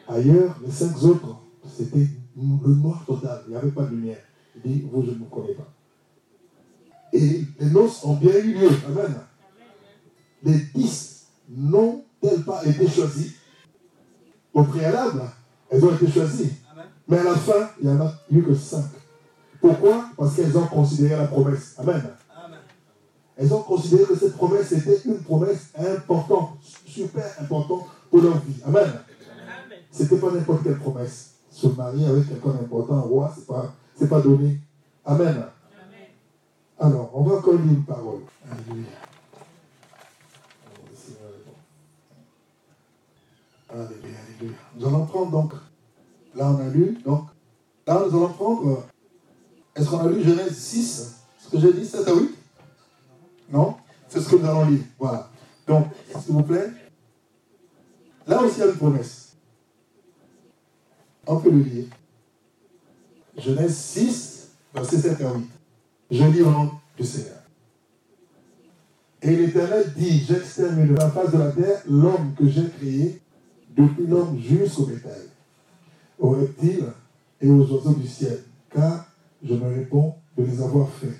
Ailleurs, 0.07 0.59
les 0.63 0.71
cinq 0.71 1.01
autres, 1.03 1.41
c'était 1.75 2.07
le 2.35 2.75
noir 2.75 3.03
total. 3.05 3.43
Il 3.47 3.51
n'y 3.51 3.55
avait 3.55 3.71
pas 3.71 3.83
de 3.83 3.91
lumière. 3.91 4.19
Il 4.55 4.61
dit, 4.61 4.87
vous, 4.91 5.03
je 5.03 5.11
ne 5.11 5.15
vous 5.15 5.25
connais 5.25 5.53
pas. 5.53 5.71
Et 7.13 7.45
les 7.59 7.69
noces 7.69 8.03
ont 8.03 8.15
bien 8.15 8.35
eu 8.35 8.53
lieu. 8.53 8.69
Amen. 8.87 9.15
Les 10.43 10.59
dix 10.75 11.27
n'ont-elles 11.49 12.43
pas 12.43 12.65
été 12.65 12.87
choisies? 12.87 13.33
Au 14.53 14.63
préalable, 14.63 15.21
elles 15.69 15.83
ont 15.83 15.95
été 15.95 16.07
choisies. 16.11 16.51
Mais 17.07 17.17
à 17.17 17.23
la 17.23 17.35
fin, 17.35 17.69
il 17.81 17.87
n'y 17.87 17.93
en 17.93 18.05
a 18.05 18.13
eu 18.31 18.41
que 18.43 18.53
cinq. 18.53 18.85
Pourquoi? 19.61 20.09
Parce 20.17 20.35
qu'elles 20.35 20.57
ont 20.57 20.67
considéré 20.67 21.15
la 21.15 21.27
promesse. 21.27 21.75
Amen. 21.77 22.03
Elles 23.37 23.53
ont 23.53 23.61
considéré 23.61 24.05
que 24.05 24.15
cette 24.15 24.35
promesse 24.35 24.71
était 24.71 25.01
une 25.05 25.19
promesse 25.19 25.69
importante, 25.77 26.57
super 26.85 27.25
importante 27.39 27.83
pour 28.09 28.21
leur 28.21 28.37
vie. 28.39 28.61
Amen. 28.65 28.91
Ce 29.91 30.03
n'était 30.03 30.17
pas 30.17 30.31
n'importe 30.31 30.63
quelle 30.63 30.77
promesse. 30.77 31.31
se 31.51 31.67
marier 31.67 32.05
avec 32.05 32.27
quelqu'un 32.27 32.49
d'important, 32.49 32.95
un 32.95 33.01
roi, 33.01 33.31
ce 33.33 33.39
n'est 33.39 33.45
pas, 33.45 33.73
c'est 33.97 34.09
pas 34.09 34.21
donné. 34.21 34.59
Amen. 35.05 35.45
Alors, 36.77 37.11
on 37.13 37.23
va 37.23 37.35
encore 37.37 37.53
lire 37.53 37.63
une 37.63 37.83
parole. 37.85 38.21
Alléluia. 38.51 38.89
Alléluia, 43.69 44.17
alléluia. 44.27 44.57
Nous 44.77 44.85
allons 44.85 45.05
prendre 45.05 45.31
donc, 45.31 45.53
là 46.35 46.51
on 46.51 46.59
a 46.59 46.69
lu, 46.69 46.97
donc, 47.05 47.27
là 47.87 48.03
nous 48.05 48.17
allons 48.17 48.33
prendre, 48.33 48.83
est-ce 49.75 49.89
qu'on 49.89 49.99
a 49.99 50.09
lu 50.09 50.23
Genèse 50.23 50.57
6, 50.57 51.15
ce 51.39 51.49
que 51.49 51.59
j'ai 51.59 51.73
dit, 51.73 51.85
7 51.85 52.07
à 52.07 52.13
8 52.13 52.34
Non? 53.49 53.75
C'est 54.07 54.21
ce 54.21 54.29
que 54.29 54.35
nous 54.35 54.45
allons 54.45 54.65
lire. 54.65 54.83
Voilà. 54.99 55.29
Donc, 55.67 55.87
s'il 56.19 56.33
vous 56.33 56.43
plaît, 56.43 56.69
là 58.27 58.41
aussi 58.41 58.55
il 58.57 58.59
y 58.59 58.63
a 58.63 58.67
une 58.67 58.77
promesse. 58.77 59.35
On 61.27 61.37
peut 61.37 61.49
le 61.49 61.59
lire. 61.59 61.85
Genèse 63.37 63.75
6, 63.75 64.49
verset 64.73 64.97
7 64.97 65.21
à 65.21 65.33
8. 65.33 65.49
Je 66.11 66.23
lis 66.23 66.41
au 66.41 66.51
nom 66.51 66.71
du 66.97 67.03
Seigneur. 67.03 67.41
Et 69.21 69.35
l'Éternel 69.35 69.91
dit, 69.95 70.19
j'extermine 70.19 70.93
de 70.93 70.95
la 70.95 71.09
face 71.09 71.31
de 71.31 71.37
la 71.39 71.51
terre 71.51 71.81
l'homme 71.89 72.35
que 72.37 72.47
j'ai 72.47 72.69
créé, 72.69 73.21
depuis 73.75 74.05
l'homme 74.05 74.39
jusqu'au 74.39 74.85
bétail, 74.85 75.29
aux 76.19 76.29
reptiles 76.29 76.93
et 77.41 77.49
aux 77.49 77.65
oiseaux 77.65 77.93
du 77.93 78.07
ciel, 78.07 78.43
car 78.69 79.07
je 79.43 79.53
me 79.53 79.67
réponds 79.67 80.13
de 80.37 80.43
les 80.43 80.61
avoir 80.61 80.87
faits. 80.89 81.17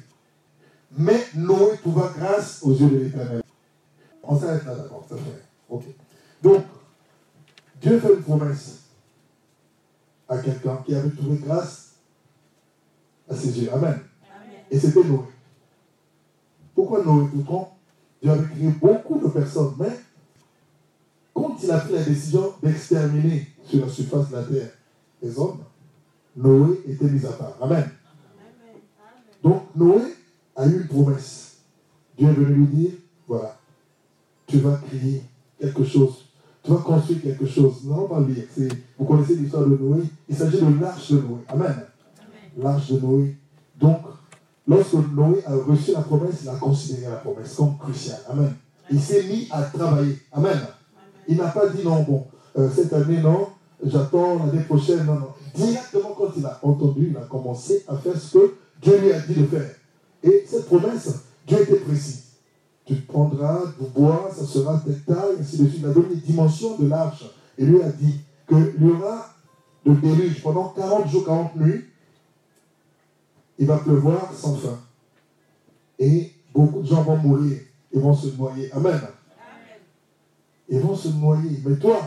Mais 0.97 1.25
Noé 1.35 1.77
trouva 1.81 2.13
grâce 2.17 2.63
aux 2.63 2.71
yeux 2.71 2.89
de 2.89 2.97
l'Éternel. 2.97 3.43
On 4.23 4.39
s'arrête 4.39 4.65
là 4.65 4.75
d'abord, 4.75 5.05
ça 5.07 5.15
fait. 5.15 5.43
Ok. 5.69 5.83
Donc, 6.41 6.63
Dieu 7.81 7.99
fait 7.99 8.13
une 8.13 8.21
promesse 8.21 8.83
à 10.27 10.37
quelqu'un 10.37 10.77
qui 10.85 10.95
avait 10.95 11.09
trouvé 11.09 11.37
grâce 11.37 11.95
à 13.29 13.35
ses 13.35 13.59
yeux. 13.59 13.73
Amen. 13.73 13.99
Et 14.71 14.79
c'était 14.79 15.03
Noé. 15.03 15.19
Pourquoi 16.73 17.03
Noé 17.03 17.27
Pourquoi 17.33 17.71
Dieu 18.21 18.31
avait 18.31 18.47
créé 18.47 18.69
beaucoup 18.69 19.19
de 19.19 19.27
personnes, 19.27 19.73
mais 19.77 19.99
quand 21.33 21.57
il 21.61 21.69
a 21.71 21.79
pris 21.79 21.93
la 21.93 22.03
décision 22.03 22.53
d'exterminer 22.63 23.47
sur 23.65 23.85
la 23.85 23.91
surface 23.91 24.29
de 24.29 24.35
la 24.35 24.43
terre 24.43 24.71
les 25.21 25.37
hommes, 25.37 25.59
Noé 26.35 26.81
était 26.87 27.05
mis 27.05 27.25
à 27.25 27.31
part. 27.31 27.57
Amen. 27.61 27.89
Donc 29.43 29.63
Noé 29.75 30.01
a 30.55 30.65
eu 30.65 30.81
une 30.81 30.87
promesse. 30.87 31.57
Dieu 32.17 32.29
est 32.29 32.33
venu 32.33 32.53
lui 32.53 32.67
dire, 32.67 32.91
voilà, 33.27 33.57
tu 34.47 34.59
vas 34.59 34.77
créer 34.87 35.23
quelque 35.59 35.83
chose. 35.83 36.25
Tu 36.63 36.71
vas 36.71 36.77
construire 36.77 37.21
quelque 37.21 37.45
chose. 37.45 37.83
N'allons 37.85 38.07
pas 38.07 38.21
lire. 38.21 38.43
Vous 38.97 39.05
connaissez 39.05 39.35
l'histoire 39.35 39.65
de 39.65 39.77
Noé. 39.77 40.03
Il 40.27 40.35
s'agit 40.35 40.59
de 40.59 40.81
l'arche 40.81 41.11
de 41.11 41.19
Noé. 41.19 41.39
Amen. 41.47 41.75
L'arche 42.57 42.91
de 42.91 42.99
Noé. 42.99 43.35
Donc, 43.79 43.99
lorsque 44.67 44.93
Noé 44.93 45.43
a 45.45 45.55
reçu 45.55 45.91
la 45.91 46.01
promesse, 46.01 46.39
il 46.41 46.49
a 46.49 46.55
considéré 46.55 47.11
la 47.11 47.17
promesse 47.17 47.53
comme 47.55 47.77
cruciale. 47.77 48.21
Amen. 48.29 48.53
Il 48.91 48.99
s'est 48.99 49.23
mis 49.23 49.47
à 49.51 49.63
travailler. 49.63 50.17
Amen. 50.31 50.59
Il 51.27 51.37
n'a 51.37 51.47
pas 51.47 51.67
dit 51.69 51.83
non, 51.83 52.03
bon, 52.03 52.25
euh, 52.57 52.69
cette 52.73 52.93
année, 52.93 53.19
non, 53.19 53.47
j'attends 53.83 54.45
l'année 54.45 54.63
prochaine, 54.63 55.05
non, 55.05 55.15
non. 55.15 55.29
Directement, 55.55 56.15
quand 56.17 56.31
il 56.37 56.45
a 56.45 56.59
entendu, 56.61 57.07
il 57.09 57.17
a 57.17 57.21
commencé 57.21 57.83
à 57.87 57.95
faire 57.97 58.15
ce 58.15 58.37
que 58.37 58.55
Dieu 58.81 58.99
lui 58.99 59.11
a 59.11 59.19
dit 59.19 59.33
de 59.33 59.45
faire. 59.45 59.71
Et 60.25 60.43
cette 60.47 60.65
promesse, 60.65 61.23
Dieu 61.47 61.61
était 61.61 61.77
précis. 61.77 62.23
Tu 62.85 62.95
prendras 62.95 63.61
du 63.79 63.87
bois, 63.87 64.29
ça 64.35 64.45
sera 64.45 64.81
telle 64.85 65.01
taille, 65.03 65.37
ainsi 65.39 65.57
de 65.57 65.67
suite. 65.67 65.81
Il 65.81 65.85
a 65.85 65.93
donné 65.93 66.09
les 66.09 66.21
dimensions 66.21 66.77
de 66.77 66.87
l'arche. 66.87 67.23
Et 67.57 67.65
lui 67.65 67.81
a 67.81 67.89
dit 67.89 68.19
qu'il 68.47 68.75
y 68.81 68.91
aura 68.91 69.29
de 69.85 69.93
déluge 69.93 70.41
pendant 70.41 70.69
40 70.69 71.07
jours, 71.07 71.25
40 71.25 71.55
nuits. 71.55 71.85
Il 73.59 73.67
va 73.67 73.77
pleuvoir 73.77 74.33
sans 74.33 74.55
fin. 74.55 74.79
Et 75.99 76.31
beaucoup 76.53 76.81
de 76.81 76.87
gens 76.87 77.03
vont 77.03 77.17
mourir. 77.17 77.59
Ils 77.93 78.01
vont 78.01 78.13
se 78.13 78.27
noyer. 78.35 78.71
Amen. 78.73 78.99
Ils 80.67 80.79
vont 80.79 80.95
se 80.95 81.07
noyer. 81.09 81.61
Mais 81.65 81.75
toi, 81.77 82.01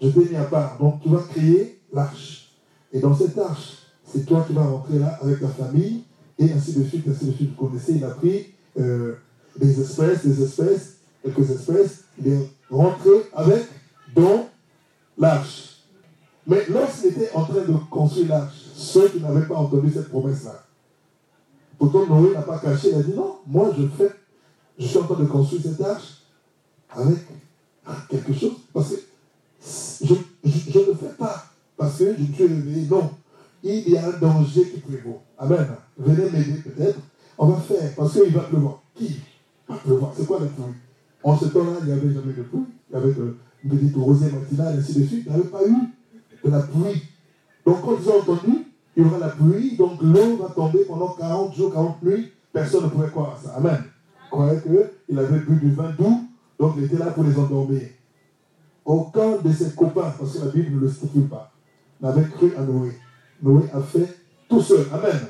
je 0.00 0.08
t'ai 0.08 0.30
mis 0.30 0.36
à 0.36 0.44
part. 0.44 0.78
Donc 0.78 1.02
tu 1.02 1.08
vas 1.08 1.22
créer 1.22 1.80
l'arche. 1.92 2.52
Et 2.92 3.00
dans 3.00 3.14
cette 3.14 3.36
arche, 3.36 3.78
c'est 4.04 4.24
toi 4.24 4.44
qui 4.46 4.54
vas 4.54 4.64
rentrer 4.64 4.98
là 4.98 5.18
avec 5.20 5.40
ta 5.40 5.48
famille. 5.48 6.04
Et 6.38 6.52
ainsi 6.52 6.72
de 6.72 6.84
suite, 6.84 7.06
ainsi 7.08 7.26
de 7.26 7.32
suite. 7.32 7.50
Vous 7.56 7.66
connaissez, 7.66 7.94
il 7.94 8.04
a 8.04 8.10
pris 8.10 8.46
euh, 8.78 9.14
des 9.58 9.80
espèces, 9.80 10.24
des 10.24 10.42
espèces, 10.42 10.96
quelques 11.22 11.50
espèces. 11.50 12.04
Il 12.20 12.32
est 12.32 12.50
rentré 12.70 13.10
avec 13.34 13.64
dans 14.14 14.48
l'arche. 15.16 15.78
Mais 16.46 16.64
lorsqu'il 16.68 17.10
était 17.10 17.30
en 17.34 17.44
train 17.44 17.60
de 17.60 17.72
construire 17.90 18.28
l'arche, 18.28 18.54
ceux 18.74 19.08
qui 19.08 19.20
n'avaient 19.20 19.46
pas 19.46 19.56
entendu 19.56 19.90
cette 19.92 20.08
promesse-là, 20.08 20.64
pourtant 21.78 22.06
Noé 22.06 22.32
n'a 22.32 22.42
pas 22.42 22.58
caché, 22.58 22.90
il 22.90 22.94
a 22.94 23.02
dit 23.02 23.12
non, 23.14 23.36
moi 23.46 23.70
je 23.76 23.86
fais, 23.88 24.10
je 24.78 24.86
suis 24.86 24.98
en 24.98 25.04
train 25.04 25.20
de 25.20 25.26
construire 25.26 25.62
cette 25.62 25.80
arche 25.80 26.22
avec 26.90 27.18
quelque 28.08 28.32
chose, 28.32 28.52
parce 28.72 28.90
que 28.90 28.96
je, 30.02 30.14
je, 30.44 30.78
ne 30.78 30.94
fais 30.94 31.14
pas 31.18 31.44
parce 31.76 31.98
que 31.98 32.14
je 32.18 32.32
suis 32.32 32.46
réveillé. 32.46 32.86
Non, 32.88 33.10
il 33.62 33.88
y 33.90 33.96
a 33.96 34.06
un 34.06 34.18
danger 34.18 34.62
qui 34.68 34.80
prévaut. 34.80 35.20
Amen. 35.38 35.66
Venez 35.96 36.30
m'aider 36.30 36.62
peut-être. 36.64 36.98
On 37.36 37.46
va 37.48 37.60
faire 37.60 37.94
parce 37.96 38.12
qu'il 38.12 38.32
va 38.32 38.42
pleuvoir. 38.42 38.82
Qui 38.94 39.20
va 39.68 39.76
pleuvoir? 39.76 40.12
C'est 40.16 40.26
quoi 40.26 40.40
la 40.40 40.46
pluie? 40.46 40.74
En 41.22 41.36
ce 41.36 41.46
temps-là, 41.46 41.72
il 41.80 41.86
n'y 41.86 41.92
avait 41.92 42.12
jamais 42.14 42.32
de 42.32 42.42
pluie. 42.42 42.64
Il 42.90 42.94
y 42.94 42.96
avait 42.96 43.12
de, 43.12 43.36
une 43.64 43.70
petite 43.70 43.96
rosée 43.96 44.30
matinale, 44.30 44.78
ainsi 44.78 45.00
de 45.00 45.06
suite. 45.06 45.22
Il 45.26 45.32
n'y 45.32 45.38
avait 45.38 45.48
pas 45.48 45.66
eu 45.66 45.74
de 46.44 46.50
la 46.50 46.60
pluie. 46.60 47.02
Donc 47.66 47.82
quand 47.82 47.96
ils 48.00 48.08
ont 48.08 48.20
entendu, 48.20 48.64
il 48.96 49.02
y 49.02 49.06
aura 49.06 49.18
la 49.18 49.28
pluie, 49.28 49.76
donc 49.76 50.02
l'eau 50.02 50.36
va 50.36 50.48
tomber 50.48 50.84
pendant 50.84 51.08
40 51.08 51.54
jours, 51.54 51.72
40 51.72 52.02
nuits. 52.02 52.32
Personne 52.52 52.84
ne 52.84 52.88
pouvait 52.88 53.10
croire 53.10 53.38
à 53.38 53.46
ça. 53.46 53.54
Amen. 53.56 53.78
Il 54.24 54.30
croyait 54.30 54.60
qu'il 55.06 55.18
avait 55.18 55.38
bu 55.40 55.56
du 55.56 55.72
vin 55.72 55.90
doux 55.98 56.28
donc 56.58 56.74
il 56.76 56.84
était 56.84 56.96
là 56.96 57.06
pour 57.06 57.24
les 57.24 57.38
endormir. 57.38 57.82
Aucun 58.84 59.36
de 59.36 59.52
ses 59.52 59.70
copains, 59.74 60.12
parce 60.18 60.38
que 60.38 60.44
la 60.44 60.50
Bible 60.50 60.76
ne 60.76 60.80
le 60.80 60.88
stipule 60.88 61.28
pas, 61.28 61.52
n'avait 62.00 62.24
cru 62.28 62.52
à 62.56 62.62
Noé. 62.62 62.92
Noé 63.42 63.64
a 63.72 63.80
fait 63.80 64.16
tout 64.48 64.60
seul. 64.60 64.86
Amen. 64.92 65.20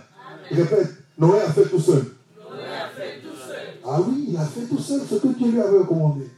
Répète, 0.50 0.88
Noé 1.18 1.40
a 1.40 1.50
fait 1.52 1.68
tout 1.68 1.80
seul. 1.80 2.04
Noé 2.38 2.64
a 2.64 2.88
fait 2.88 3.20
tout 3.20 3.36
seul. 3.36 3.56
Ah 3.84 4.00
oui, 4.00 4.26
il 4.28 4.36
a 4.36 4.44
fait 4.44 4.66
tout 4.66 4.78
seul 4.78 5.00
ce 5.08 5.16
que 5.16 5.28
Dieu 5.28 5.50
lui 5.50 5.60
avait 5.60 5.78
recommandé. 5.78 6.28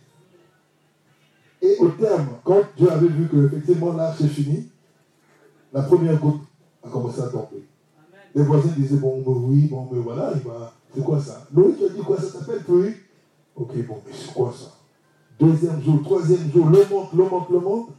Et 1.63 1.77
au 1.79 1.89
terme, 1.91 2.29
quand 2.45 2.63
Dieu 2.77 2.91
avait 2.91 3.09
vu 3.09 3.29
que 3.29 3.47
effectivement 3.47 3.93
l'arche 3.93 4.21
est 4.23 4.29
finie, 4.29 4.69
la 5.73 5.83
première 5.83 6.19
goutte 6.19 6.43
a 6.83 6.89
commencé 6.89 7.21
à 7.21 7.29
tomber. 7.29 7.65
Les 8.35 8.43
voisins 8.43 8.73
disaient, 8.77 8.97
bon, 8.97 9.23
oui, 9.27 9.67
bon, 9.67 9.89
mais 9.93 9.99
voilà, 10.01 10.33
c'est 10.95 11.05
quoi 11.05 11.21
ça? 11.21 11.47
Noé, 11.53 11.75
tu 11.77 11.85
as 11.85 11.89
dit 11.89 12.01
quoi? 12.01 12.17
Ça 12.17 12.39
s'appelle 12.39 12.63
pluie 12.63 12.95
Ok, 13.57 13.87
bon, 13.87 13.99
mais 14.07 14.13
c'est 14.13 14.33
quoi 14.33 14.53
ça? 14.57 14.73
Deuxième 15.39 15.83
jour, 15.83 16.03
troisième 16.03 16.51
jour, 16.53 16.67
le 16.67 16.85
monte, 16.89 17.13
le 17.13 17.25
monte, 17.25 17.51
le 17.51 17.61
monte. 17.61 17.91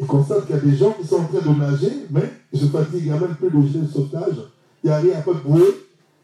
Il 0.00 0.06
constate 0.06 0.46
qu'il 0.46 0.56
y 0.56 0.58
a 0.58 0.62
des 0.62 0.74
gens 0.74 0.92
qui 0.92 1.06
sont 1.06 1.16
en 1.16 1.24
train 1.24 1.52
de 1.52 1.58
nager, 1.58 2.06
mais 2.10 2.32
ils 2.50 2.58
se 2.58 2.66
fatiguent, 2.66 3.00
il 3.00 3.04
n'y 3.04 3.10
a 3.10 3.20
même 3.20 3.34
plus 3.34 3.50
de 3.50 3.60
gilet 3.66 3.80
de 3.80 3.86
sauvetage. 3.86 4.34
Il 4.82 4.86
n'y 4.86 4.92
a 4.96 4.98
rien, 4.98 5.20
pas 5.20 5.34
de 5.34 5.40
bouée. 5.40 5.76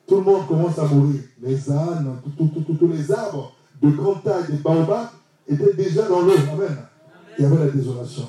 Tout 0.06 0.16
le 0.16 0.23
monde 0.23 0.47
commence 0.49 0.78
à 0.78 0.87
mourir. 0.87 1.21
Les 1.42 1.71
ânes, 1.71 2.16
tous 2.38 2.87
les 2.87 3.12
arbres 3.12 3.52
de 3.83 3.90
grande 3.90 4.23
taille, 4.23 4.45
des 4.49 4.56
baobabs, 4.56 5.11
étaient 5.47 5.75
déjà 5.75 6.09
dans 6.09 6.23
l'eau. 6.23 6.33
Amen. 6.54 6.76
Il 7.38 7.42
y 7.42 7.47
avait 7.47 7.66
la 7.66 7.71
désolation. 7.71 8.23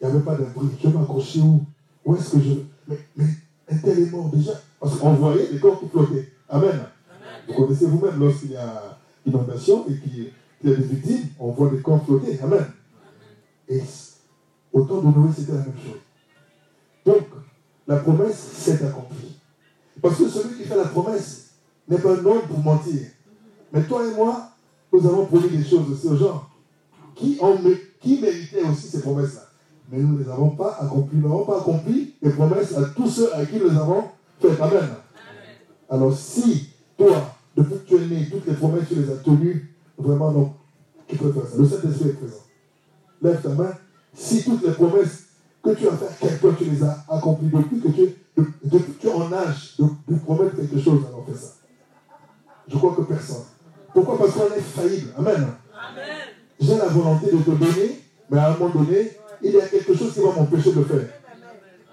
Il 0.00 0.08
n'y 0.08 0.14
avait 0.14 0.24
pas 0.24 0.36
d'abri. 0.36 0.68
Je 0.82 0.88
vais 0.88 0.98
m'accrocher 0.98 1.40
où? 1.40 1.60
Où 2.06 2.16
est-ce 2.16 2.30
que 2.30 2.38
je. 2.40 2.52
Mais, 2.86 2.98
mais 3.14 3.26
un 3.70 3.76
tel 3.76 3.98
est 3.98 4.10
mort 4.10 4.30
déjà. 4.30 4.52
Parce 4.80 4.96
qu'on 4.96 5.12
voyait 5.12 5.48
des 5.52 5.58
corps 5.58 5.78
qui 5.80 5.88
flottaient. 5.88 6.32
Amen. 6.48 6.80
Vous 7.46 7.54
connaissez 7.54 7.86
vous-même 7.86 8.18
lorsqu'il 8.18 8.52
y 8.52 8.56
a 8.56 8.98
inondation 9.26 9.84
et 9.86 9.98
qu'il 9.98 10.30
y 10.64 10.72
a 10.72 10.76
des 10.76 10.82
victimes, 10.82 11.28
on 11.38 11.50
voit 11.50 11.68
des 11.68 11.82
corps 11.82 12.02
flotter. 12.06 12.38
Amen. 12.42 12.64
Et 13.68 13.82
au 14.72 14.82
temps 14.82 15.00
de 15.00 15.06
Noé, 15.06 15.30
c'était 15.36 15.52
la 15.52 15.58
même 15.58 15.72
chose. 15.84 16.00
Donc, 17.04 17.24
la 17.86 17.96
promesse 17.96 18.38
s'est 18.52 18.84
accomplie. 18.84 19.36
Parce 20.00 20.16
que 20.16 20.28
celui 20.28 20.56
qui 20.58 20.64
fait 20.64 20.76
la 20.76 20.84
promesse 20.84 21.52
n'est 21.88 21.98
pas 21.98 22.12
un 22.12 22.24
homme 22.24 22.42
pour 22.48 22.58
mentir. 22.58 23.00
Mais 23.72 23.82
toi 23.82 24.06
et 24.06 24.14
moi, 24.14 24.50
nous 24.92 25.06
avons 25.06 25.26
promis 25.26 25.48
des 25.48 25.64
choses 25.64 25.90
aussi 25.90 26.06
aux 26.06 26.16
gens 26.16 26.44
qui, 27.14 27.38
ont, 27.40 27.58
qui 28.00 28.20
méritaient 28.20 28.62
aussi 28.62 28.88
ces 28.88 29.00
promesses-là. 29.00 29.42
Mais 29.90 29.98
nous 29.98 30.18
ne 30.18 30.22
les 30.22 30.30
avons 30.30 30.50
pas 30.50 30.78
accomplies. 30.80 31.18
Nous 31.18 31.28
n'avons 31.28 31.44
pas 31.44 31.58
accompli 31.58 32.14
les 32.20 32.30
promesses 32.30 32.76
à 32.76 32.84
tous 32.94 33.08
ceux 33.08 33.34
à 33.34 33.44
qui 33.46 33.58
nous 33.58 33.70
avons 33.70 34.04
fait. 34.40 34.60
Amen. 34.60 34.88
Alors 35.88 36.14
si 36.16 36.70
toi, 36.96 37.34
depuis 37.56 37.78
que 37.78 37.84
tu 37.86 37.94
es 37.96 38.06
né, 38.06 38.28
toutes 38.30 38.46
les 38.46 38.54
promesses, 38.54 38.88
tu 38.88 38.96
les 38.96 39.10
as 39.10 39.16
tenues, 39.16 39.74
vraiment, 39.96 40.30
non, 40.30 40.54
tu 41.06 41.16
peux 41.16 41.32
faire 41.32 41.46
ça. 41.46 41.56
Le 41.56 41.66
Saint-Esprit 41.66 42.10
est 42.10 42.12
présent. 42.12 42.44
Lève 43.22 43.40
ta 43.42 43.48
main. 43.50 43.72
Si 44.14 44.44
toutes 44.44 44.62
les 44.64 44.72
promesses 44.72 45.24
que 45.62 45.70
tu 45.70 45.88
as 45.88 45.92
faites 45.92 46.18
quelqu'un, 46.18 46.56
tu 46.56 46.64
les 46.64 46.82
as 46.82 47.04
accomplies 47.08 47.50
depuis 47.50 47.80
que 47.80 47.88
tu 47.88 48.02
es, 48.02 48.16
depuis 48.64 48.92
que 48.92 49.00
tu 49.00 49.06
es 49.06 49.12
en 49.12 49.32
âge 49.32 49.76
de, 49.78 50.16
promettre 50.16 50.56
quelque 50.56 50.78
chose, 50.78 51.04
alors 51.06 51.24
fais 51.28 51.36
ça. 51.36 51.54
Je 52.68 52.76
crois 52.76 52.94
que 52.94 53.02
personne. 53.02 53.44
Pourquoi? 53.92 54.18
Parce 54.18 54.32
qu'on 54.32 54.54
est 54.54 54.60
faillible. 54.60 55.12
Amen. 55.16 55.34
Amen. 55.34 56.04
J'ai 56.60 56.76
la 56.76 56.86
volonté 56.86 57.26
de 57.32 57.38
te 57.38 57.50
donner, 57.50 58.00
mais 58.30 58.38
à 58.38 58.50
un 58.50 58.56
moment 58.56 58.70
donné, 58.70 59.12
il 59.42 59.52
y 59.52 59.60
a 59.60 59.66
quelque 59.66 59.94
chose 59.94 60.12
qui 60.12 60.20
va 60.20 60.32
m'empêcher 60.32 60.72
de 60.72 60.80
le 60.80 60.84
faire. 60.84 61.08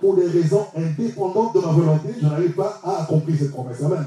pour 0.02 0.16
des 0.16 0.28
raisons 0.28 0.66
indépendantes 0.76 1.56
de 1.56 1.60
ma 1.62 1.72
volonté, 1.72 2.10
je 2.20 2.26
n'arrive 2.26 2.52
pas 2.52 2.80
à 2.84 3.04
accomplir 3.04 3.38
cette 3.40 3.52
promesse. 3.52 3.82
Amen. 3.82 4.06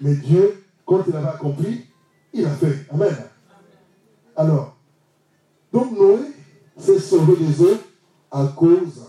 Mais 0.00 0.14
Dieu, 0.14 0.64
quand 0.86 1.02
il 1.06 1.16
avait 1.16 1.28
accompli, 1.28 1.84
il 2.32 2.46
a 2.46 2.50
fait. 2.50 2.86
Amen. 2.92 3.14
Alors, 4.36 4.76
donc 5.72 5.90
Noé 5.92 6.18
s'est 6.78 6.98
sauvé 6.98 7.36
des 7.36 7.62
eaux 7.62 7.78
à 8.30 8.46
cause 8.56 9.02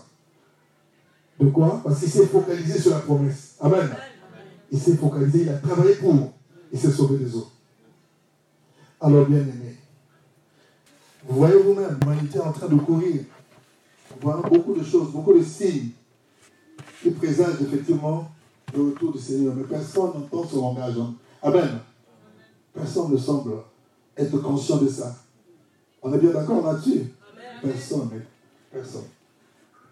de 1.38 1.48
quoi? 1.48 1.80
Parce 1.82 2.00
qu'il 2.00 2.10
s'est 2.10 2.26
focalisé 2.26 2.78
sur 2.78 2.90
la 2.90 3.00
promesse. 3.00 3.56
Amen. 3.60 3.88
Il 4.70 4.78
s'est 4.78 4.96
focalisé, 4.96 5.42
il 5.42 5.48
a 5.48 5.54
travaillé 5.54 5.94
pour. 5.96 6.32
Il 6.72 6.78
s'est 6.78 6.90
sauvé 6.90 7.18
des 7.18 7.34
eaux. 7.34 7.48
Alors, 9.00 9.26
bien 9.26 9.40
aimé, 9.40 9.76
vous 11.26 11.38
voyez 11.38 11.56
vous-même, 11.56 11.98
l'humanité 12.00 12.38
est 12.38 12.42
en 12.42 12.52
train 12.52 12.68
de 12.68 12.76
courir. 12.76 13.22
On 14.14 14.20
voit 14.20 14.42
beaucoup 14.48 14.74
de 14.74 14.84
choses, 14.84 15.10
beaucoup 15.10 15.32
de 15.32 15.42
signes 15.42 15.90
qui 17.02 17.10
présagent 17.10 17.58
effectivement 17.60 18.30
le 18.74 18.82
retour 18.82 19.12
du 19.12 19.18
Seigneur. 19.18 19.54
Mais 19.54 19.64
personne 19.64 20.10
n'entend 20.14 20.46
son 20.46 20.60
langage. 20.60 20.98
Hein. 20.98 21.14
Amen. 21.42 21.80
Personne 22.74 23.12
ne 23.12 23.16
semble 23.16 23.52
être 24.16 24.38
conscient 24.38 24.78
de 24.78 24.88
ça. 24.88 25.16
On 26.02 26.12
est 26.12 26.18
bien 26.18 26.30
d'accord 26.30 26.64
là-dessus? 26.64 27.12
Personne. 27.62 28.22
Personne. 28.72 29.04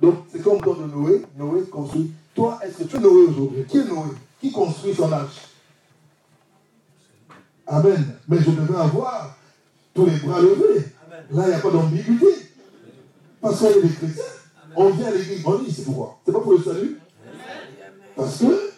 Donc, 0.00 0.14
c'est 0.30 0.42
comme 0.42 0.60
dans 0.60 0.74
le 0.74 0.86
Noé. 0.86 1.22
Noé 1.36 1.62
construit. 1.64 2.12
Toi, 2.34 2.58
est-ce 2.62 2.78
que 2.78 2.84
tu 2.84 2.96
es 2.96 3.00
Noé 3.00 3.26
aujourd'hui? 3.28 3.64
Qui 3.64 3.78
est 3.78 3.84
Noé? 3.84 4.10
Qui 4.40 4.52
construit 4.52 4.94
son 4.94 5.12
arche? 5.12 5.48
Amen. 7.66 8.14
Mais 8.28 8.38
je 8.38 8.50
devais 8.50 8.76
avoir 8.76 9.36
tous 9.92 10.06
les 10.06 10.16
bras 10.16 10.40
levés. 10.40 10.86
Là, 11.30 11.42
il 11.44 11.48
n'y 11.48 11.54
a 11.54 11.58
pas 11.58 11.70
d'ambiguïté. 11.70 12.26
Parce 13.40 13.58
qu'on 13.58 13.70
est 13.70 13.82
des 13.82 13.88
chrétiens. 13.88 14.24
On 14.76 14.90
vient 14.90 15.08
à 15.08 15.10
l'église. 15.10 15.42
On 15.44 15.58
dit, 15.58 15.72
c'est 15.72 15.84
pourquoi? 15.84 16.18
C'est 16.24 16.32
pas 16.32 16.40
pour 16.40 16.52
le 16.52 16.62
salut 16.62 16.98
Parce 18.16 18.38
que, 18.38 18.70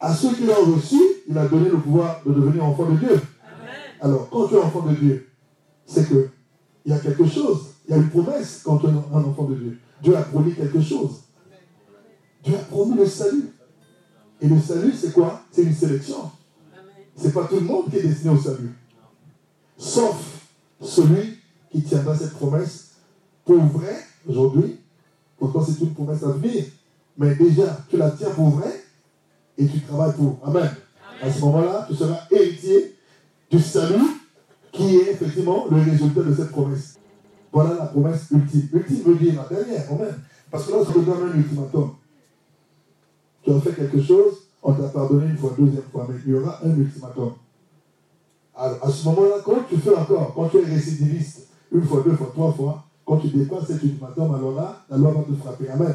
à 0.00 0.14
ceux 0.14 0.34
qui 0.34 0.44
l'ont 0.44 0.74
reçu, 0.74 1.00
il 1.28 1.38
a 1.38 1.46
donné 1.46 1.70
le 1.70 1.78
pouvoir 1.78 2.20
de 2.26 2.32
devenir 2.32 2.64
enfant 2.64 2.90
de 2.90 2.96
Dieu. 2.96 3.20
Alors, 4.00 4.28
quand 4.28 4.48
tu 4.48 4.54
es 4.54 4.58
enfant 4.58 4.80
de 4.82 4.94
Dieu, 4.94 5.28
c'est 5.86 6.08
que 6.08 6.28
il 6.86 6.92
y 6.92 6.94
a 6.94 6.98
quelque 7.00 7.26
chose. 7.26 7.66
Il 7.86 7.90
y 7.90 7.94
a 7.94 7.96
une 7.96 8.08
promesse 8.08 8.62
quand 8.64 8.78
tu 8.78 8.86
es 8.86 8.90
un 8.90 9.24
enfant 9.24 9.44
de 9.44 9.56
Dieu. 9.56 9.78
Dieu 10.02 10.16
a 10.16 10.22
promis 10.22 10.54
quelque 10.54 10.80
chose. 10.80 11.22
Dieu 12.44 12.54
a 12.54 12.58
promis 12.58 12.96
le 12.96 13.06
salut. 13.06 13.50
Et 14.40 14.48
le 14.48 14.60
salut, 14.60 14.92
c'est 14.92 15.12
quoi? 15.12 15.42
C'est 15.50 15.62
une 15.62 15.74
sélection. 15.74 16.30
Ce 17.16 17.26
n'est 17.26 17.32
pas 17.32 17.44
tout 17.44 17.56
le 17.56 17.62
monde 17.62 17.90
qui 17.90 17.96
est 17.96 18.02
destiné 18.02 18.30
au 18.32 18.38
salut. 18.38 18.70
Sauf 19.76 20.16
celui 20.80 21.38
qui 21.72 21.82
tiendra 21.82 22.16
cette 22.16 22.34
promesse 22.34 22.92
pour 23.44 23.62
vrai 23.64 23.96
aujourd'hui. 24.28 24.78
Pourtant, 25.38 25.64
c'est 25.64 25.80
une 25.80 25.92
promesse 25.92 26.22
à 26.22 26.28
venir. 26.28 26.64
Mais 27.18 27.34
déjà, 27.34 27.78
tu 27.88 27.96
la 27.96 28.10
tiens 28.10 28.30
pour 28.30 28.50
vrai 28.50 28.84
et 29.58 29.66
tu 29.66 29.80
travailles 29.80 30.14
pour. 30.14 30.38
Amen. 30.44 30.70
À 31.20 31.32
ce 31.32 31.40
moment-là, 31.40 31.86
tu 31.88 31.96
seras 31.96 32.20
héritier 32.30 32.94
du 33.50 33.58
salut 33.58 34.15
qui 34.76 34.96
est 34.96 35.12
effectivement 35.12 35.66
le 35.70 35.76
résultat 35.82 36.22
de 36.22 36.34
cette 36.34 36.50
promesse. 36.50 36.98
Voilà 37.52 37.74
la 37.74 37.86
promesse 37.86 38.26
ultime. 38.30 38.68
Ultime 38.72 39.02
veut 39.04 39.14
dire 39.14 39.34
la 39.36 39.56
dernière, 39.56 39.88
quand 39.88 39.98
même. 39.98 40.14
Parce 40.50 40.66
que 40.66 40.72
là, 40.72 40.78
on 40.80 40.84
se 40.84 40.92
donne 40.92 41.30
un 41.32 41.36
ultimatum. 41.36 41.90
Tu 43.42 43.52
as 43.52 43.60
fait 43.60 43.72
quelque 43.72 44.02
chose, 44.02 44.34
on 44.62 44.72
t'a 44.72 44.88
pardonné 44.88 45.26
une 45.30 45.38
fois, 45.38 45.52
deuxième 45.58 45.82
fois, 45.90 46.06
mais 46.08 46.16
il 46.26 46.32
y 46.32 46.34
aura 46.34 46.60
un 46.64 46.76
ultimatum. 46.76 47.32
Alors, 48.54 48.78
à 48.82 48.90
ce 48.90 49.04
moment-là, 49.06 49.36
quand 49.44 49.60
tu 49.68 49.76
fais 49.76 49.94
encore, 49.94 50.34
quand 50.34 50.48
tu 50.48 50.58
es 50.58 50.64
récidiviste, 50.64 51.48
une 51.72 51.82
fois, 51.82 52.02
deux 52.04 52.14
fois, 52.14 52.30
trois 52.32 52.52
fois, 52.52 52.84
quand 53.04 53.18
tu 53.18 53.28
dépasses 53.28 53.66
cet 53.66 53.82
ultimatum, 53.82 54.34
alors 54.34 54.54
là, 54.54 54.84
la 54.90 54.96
loi 54.96 55.12
va 55.12 55.22
te 55.22 55.32
frapper. 55.40 55.68
Amen. 55.68 55.94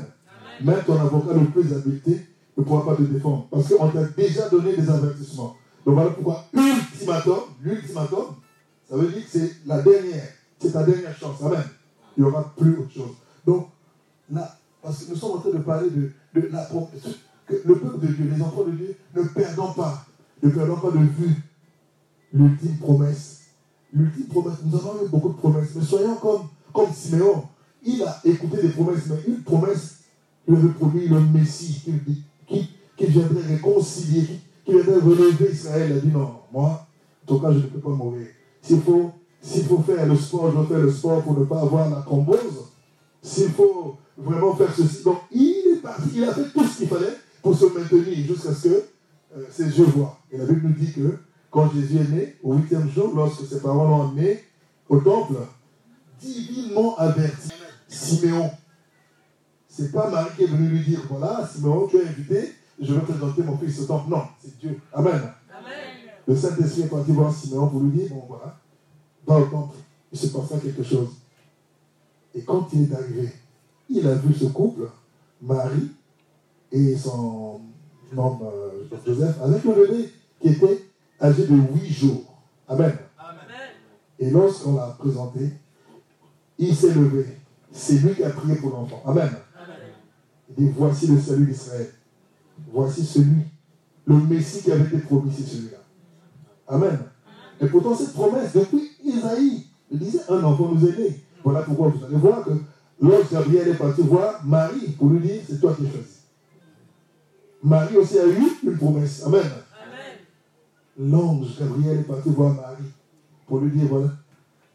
Même 0.64 0.84
ton 0.86 1.00
avocat 1.00 1.34
le 1.34 1.46
plus 1.46 1.74
habileté 1.74 2.22
ne 2.58 2.64
pourra 2.64 2.86
pas 2.86 2.96
te 2.96 3.02
défendre. 3.04 3.48
Parce 3.52 3.68
qu'on 3.68 3.90
t'a 3.90 4.04
déjà 4.16 4.50
donné 4.50 4.76
des 4.76 4.90
avertissements. 4.90 5.56
Donc 5.86 5.96
voilà 5.96 6.12
pourquoi 6.12 6.46
ultimatum, 6.54 7.40
l'ultimatum, 7.62 8.26
ça 8.92 8.98
veut 8.98 9.08
dire 9.08 9.24
que 9.24 9.30
c'est 9.32 9.56
la 9.66 9.82
dernière, 9.82 10.28
c'est 10.60 10.74
ta 10.74 10.84
dernière 10.84 11.18
chance. 11.18 11.42
Amen. 11.42 11.64
Il 12.18 12.24
n'y 12.24 12.30
aura 12.30 12.54
plus 12.58 12.78
autre 12.78 12.92
chose. 12.92 13.16
Donc, 13.46 13.70
là, 14.30 14.58
parce 14.82 15.06
que 15.06 15.12
nous 15.12 15.16
sommes 15.16 15.38
en 15.38 15.40
train 15.40 15.52
de 15.52 15.60
parler 15.60 15.90
de, 15.90 16.12
la 16.52 16.66
que 17.48 17.56
le 17.64 17.76
peuple 17.76 18.06
de 18.06 18.08
Dieu, 18.08 18.30
les 18.36 18.42
enfants 18.42 18.66
de 18.66 18.72
Dieu, 18.72 18.94
ne 19.16 19.24
perdons 19.24 19.72
pas, 19.72 20.06
ne 20.44 20.50
perdons 20.50 20.76
pas 20.76 20.92
de 20.92 20.98
vue 20.98 21.36
l'ultime 22.34 22.78
promesse. 22.80 23.44
L'ultime 23.94 24.26
promesse, 24.26 24.58
nous 24.66 24.76
avons 24.76 25.06
eu 25.06 25.08
beaucoup 25.08 25.30
de 25.30 25.38
promesses, 25.38 25.70
mais 25.74 25.86
soyons 25.86 26.16
comme, 26.16 26.50
comme 26.74 26.94
Siméon. 26.94 27.46
Il 27.86 28.04
a 28.04 28.20
écouté 28.26 28.62
des 28.62 28.70
promesses, 28.70 29.06
mais 29.08 29.24
une 29.26 29.42
promesse, 29.42 30.00
il 30.50 30.56
avait 30.56 30.68
promis 30.68 31.08
le 31.08 31.22
Messie 31.22 31.82
qui 32.98 33.06
viendrait 33.06 33.48
réconcilier, 33.48 34.24
qui, 34.26 34.42
qui 34.66 34.72
viendrait 34.74 35.00
relever 35.00 35.50
Israël. 35.50 35.92
Il 35.92 35.98
a 35.98 36.00
dit 36.02 36.12
non, 36.12 36.42
moi, 36.52 36.86
en 37.24 37.26
tout 37.26 37.40
cas, 37.40 37.54
je 37.54 37.60
ne 37.60 37.64
peux 37.64 37.80
pas 37.80 37.92
mourir. 37.92 38.28
S'il 38.62 38.82
faut, 38.82 39.12
s'il 39.42 39.66
faut 39.66 39.80
faire 39.80 40.06
le 40.06 40.16
sport, 40.16 40.52
je 40.52 40.68
faire 40.68 40.84
le 40.84 40.92
sport 40.92 41.24
pour 41.24 41.38
ne 41.38 41.46
pas 41.46 41.62
avoir 41.62 41.90
la 41.90 42.02
combose. 42.02 42.66
S'il 43.22 43.50
faut 43.50 43.98
vraiment 44.18 44.56
faire 44.56 44.74
ceci. 44.76 45.04
Donc, 45.04 45.20
il 45.32 45.74
est 45.76 45.82
parti, 45.82 46.10
il 46.16 46.24
a 46.24 46.34
fait 46.34 46.50
tout 46.54 46.66
ce 46.66 46.78
qu'il 46.78 46.88
fallait 46.88 47.18
pour 47.42 47.58
se 47.58 47.66
maintenir 47.66 48.26
jusqu'à 48.26 48.54
ce 48.54 48.68
que 48.68 48.84
euh, 49.38 49.46
ses 49.50 49.66
yeux 49.78 49.86
voient. 49.86 50.18
Et 50.32 50.38
la 50.38 50.46
Bible 50.46 50.68
nous 50.68 50.74
dit 50.74 50.92
que 50.92 51.18
quand 51.50 51.72
Jésus 51.74 51.98
est 51.98 52.10
né, 52.10 52.36
au 52.44 52.54
huitième 52.56 52.90
jour, 52.90 53.12
lorsque 53.16 53.46
ses 53.46 53.60
parents 53.60 53.88
l'ont 53.88 54.02
emmené 54.06 54.44
au 54.88 55.00
temple, 55.00 55.36
divinement 56.20 56.96
averti 56.98 57.50
Siméon. 57.88 58.50
C'est 59.68 59.92
pas 59.92 60.10
Marie 60.10 60.32
qui 60.36 60.44
est 60.44 60.48
venue 60.48 60.70
lui 60.70 60.84
dire 60.84 61.02
voilà, 61.10 61.48
Siméon, 61.48 61.88
tu 61.88 61.98
es 61.98 62.08
invité, 62.08 62.54
je 62.80 62.94
vais 62.94 63.02
présenter 63.02 63.44
mon 63.44 63.58
fils 63.58 63.82
au 63.82 63.86
temple. 63.86 64.10
Non, 64.10 64.24
c'est 64.42 64.58
Dieu. 64.60 64.80
Amen. 64.94 65.22
Le 66.32 66.38
Saint-Esprit 66.38 66.84
est 66.84 66.88
parti 66.88 67.12
voir 67.12 67.36
Siméon 67.36 67.68
pour 67.68 67.82
lui 67.82 67.90
dire 67.92 68.08
bon 68.10 68.24
voilà, 68.26 68.58
va 69.28 69.38
au 69.38 69.46
temple, 69.48 69.76
il 70.14 70.18
se 70.18 70.28
passera 70.28 70.60
quelque 70.60 70.82
chose. 70.82 71.10
Et 72.34 72.42
quand 72.44 72.70
il 72.72 72.84
est 72.84 72.96
arrivé, 72.96 73.30
il 73.90 74.08
a 74.08 74.16
vu 74.16 74.34
ce 74.34 74.46
couple, 74.46 74.90
Marie 75.42 75.92
et 76.72 76.96
son 76.96 77.60
homme 78.16 78.40
euh, 78.44 78.98
Joseph, 79.06 79.42
avec 79.44 79.66
un 79.66 79.74
bébé 79.74 80.10
qui 80.40 80.48
était 80.48 80.86
âgé 81.20 81.48
de 81.48 81.54
huit 81.54 81.92
jours. 81.92 82.24
Amen. 82.66 82.96
Et 84.18 84.30
lorsqu'on 84.30 84.76
l'a 84.76 84.96
présenté, 84.98 85.50
il 86.58 86.74
s'est 86.74 86.94
levé. 86.94 87.26
C'est 87.74 87.96
lui 87.96 88.16
qui 88.16 88.24
a 88.24 88.30
prié 88.30 88.56
pour 88.56 88.70
l'enfant. 88.70 89.04
Amen. 89.06 89.32
Il 90.48 90.66
dit, 90.66 90.72
voici 90.78 91.08
le 91.08 91.20
salut 91.20 91.48
d'Israël. 91.48 91.90
Voici 92.72 93.06
celui, 93.06 93.42
le 94.06 94.16
Messie 94.16 94.64
qui 94.64 94.72
avait 94.72 94.86
été 94.86 95.00
promis, 95.00 95.34
c'est 95.36 95.44
celui-là. 95.44 95.81
Amen. 96.68 97.00
Et 97.60 97.68
pourtant, 97.68 97.96
cette 97.96 98.14
promesse, 98.14 98.54
depuis 98.54 98.92
Isaïe, 99.04 99.68
il 99.92 100.00
disait, 100.00 100.22
un 100.30 100.44
enfant 100.44 100.70
nous 100.72 100.88
est 100.88 100.98
né. 100.98 101.24
Voilà 101.44 101.62
pourquoi 101.64 101.90
vous 101.90 102.04
allez 102.06 102.16
voir 102.16 102.44
que 102.44 102.52
lorsque 103.00 103.32
Gabriel 103.32 103.68
est 103.70 103.76
parti 103.76 104.02
voir 104.02 104.46
Marie 104.46 104.90
pour 104.98 105.10
lui 105.10 105.20
dire, 105.20 105.42
c'est 105.48 105.60
toi 105.60 105.74
qui 105.74 105.84
choisis. 105.84 106.22
Marie 107.64 107.98
aussi 107.98 108.18
a 108.18 108.28
eu 108.28 108.58
une 108.64 108.78
promesse. 108.78 109.24
Amen. 109.26 109.44
L'ange 110.98 111.58
Gabriel 111.60 112.00
est 112.00 112.04
parti 112.04 112.30
voir 112.30 112.54
Marie 112.54 112.92
pour 113.48 113.60
lui 113.60 113.72
dire, 113.72 113.88
voilà, 113.90 114.12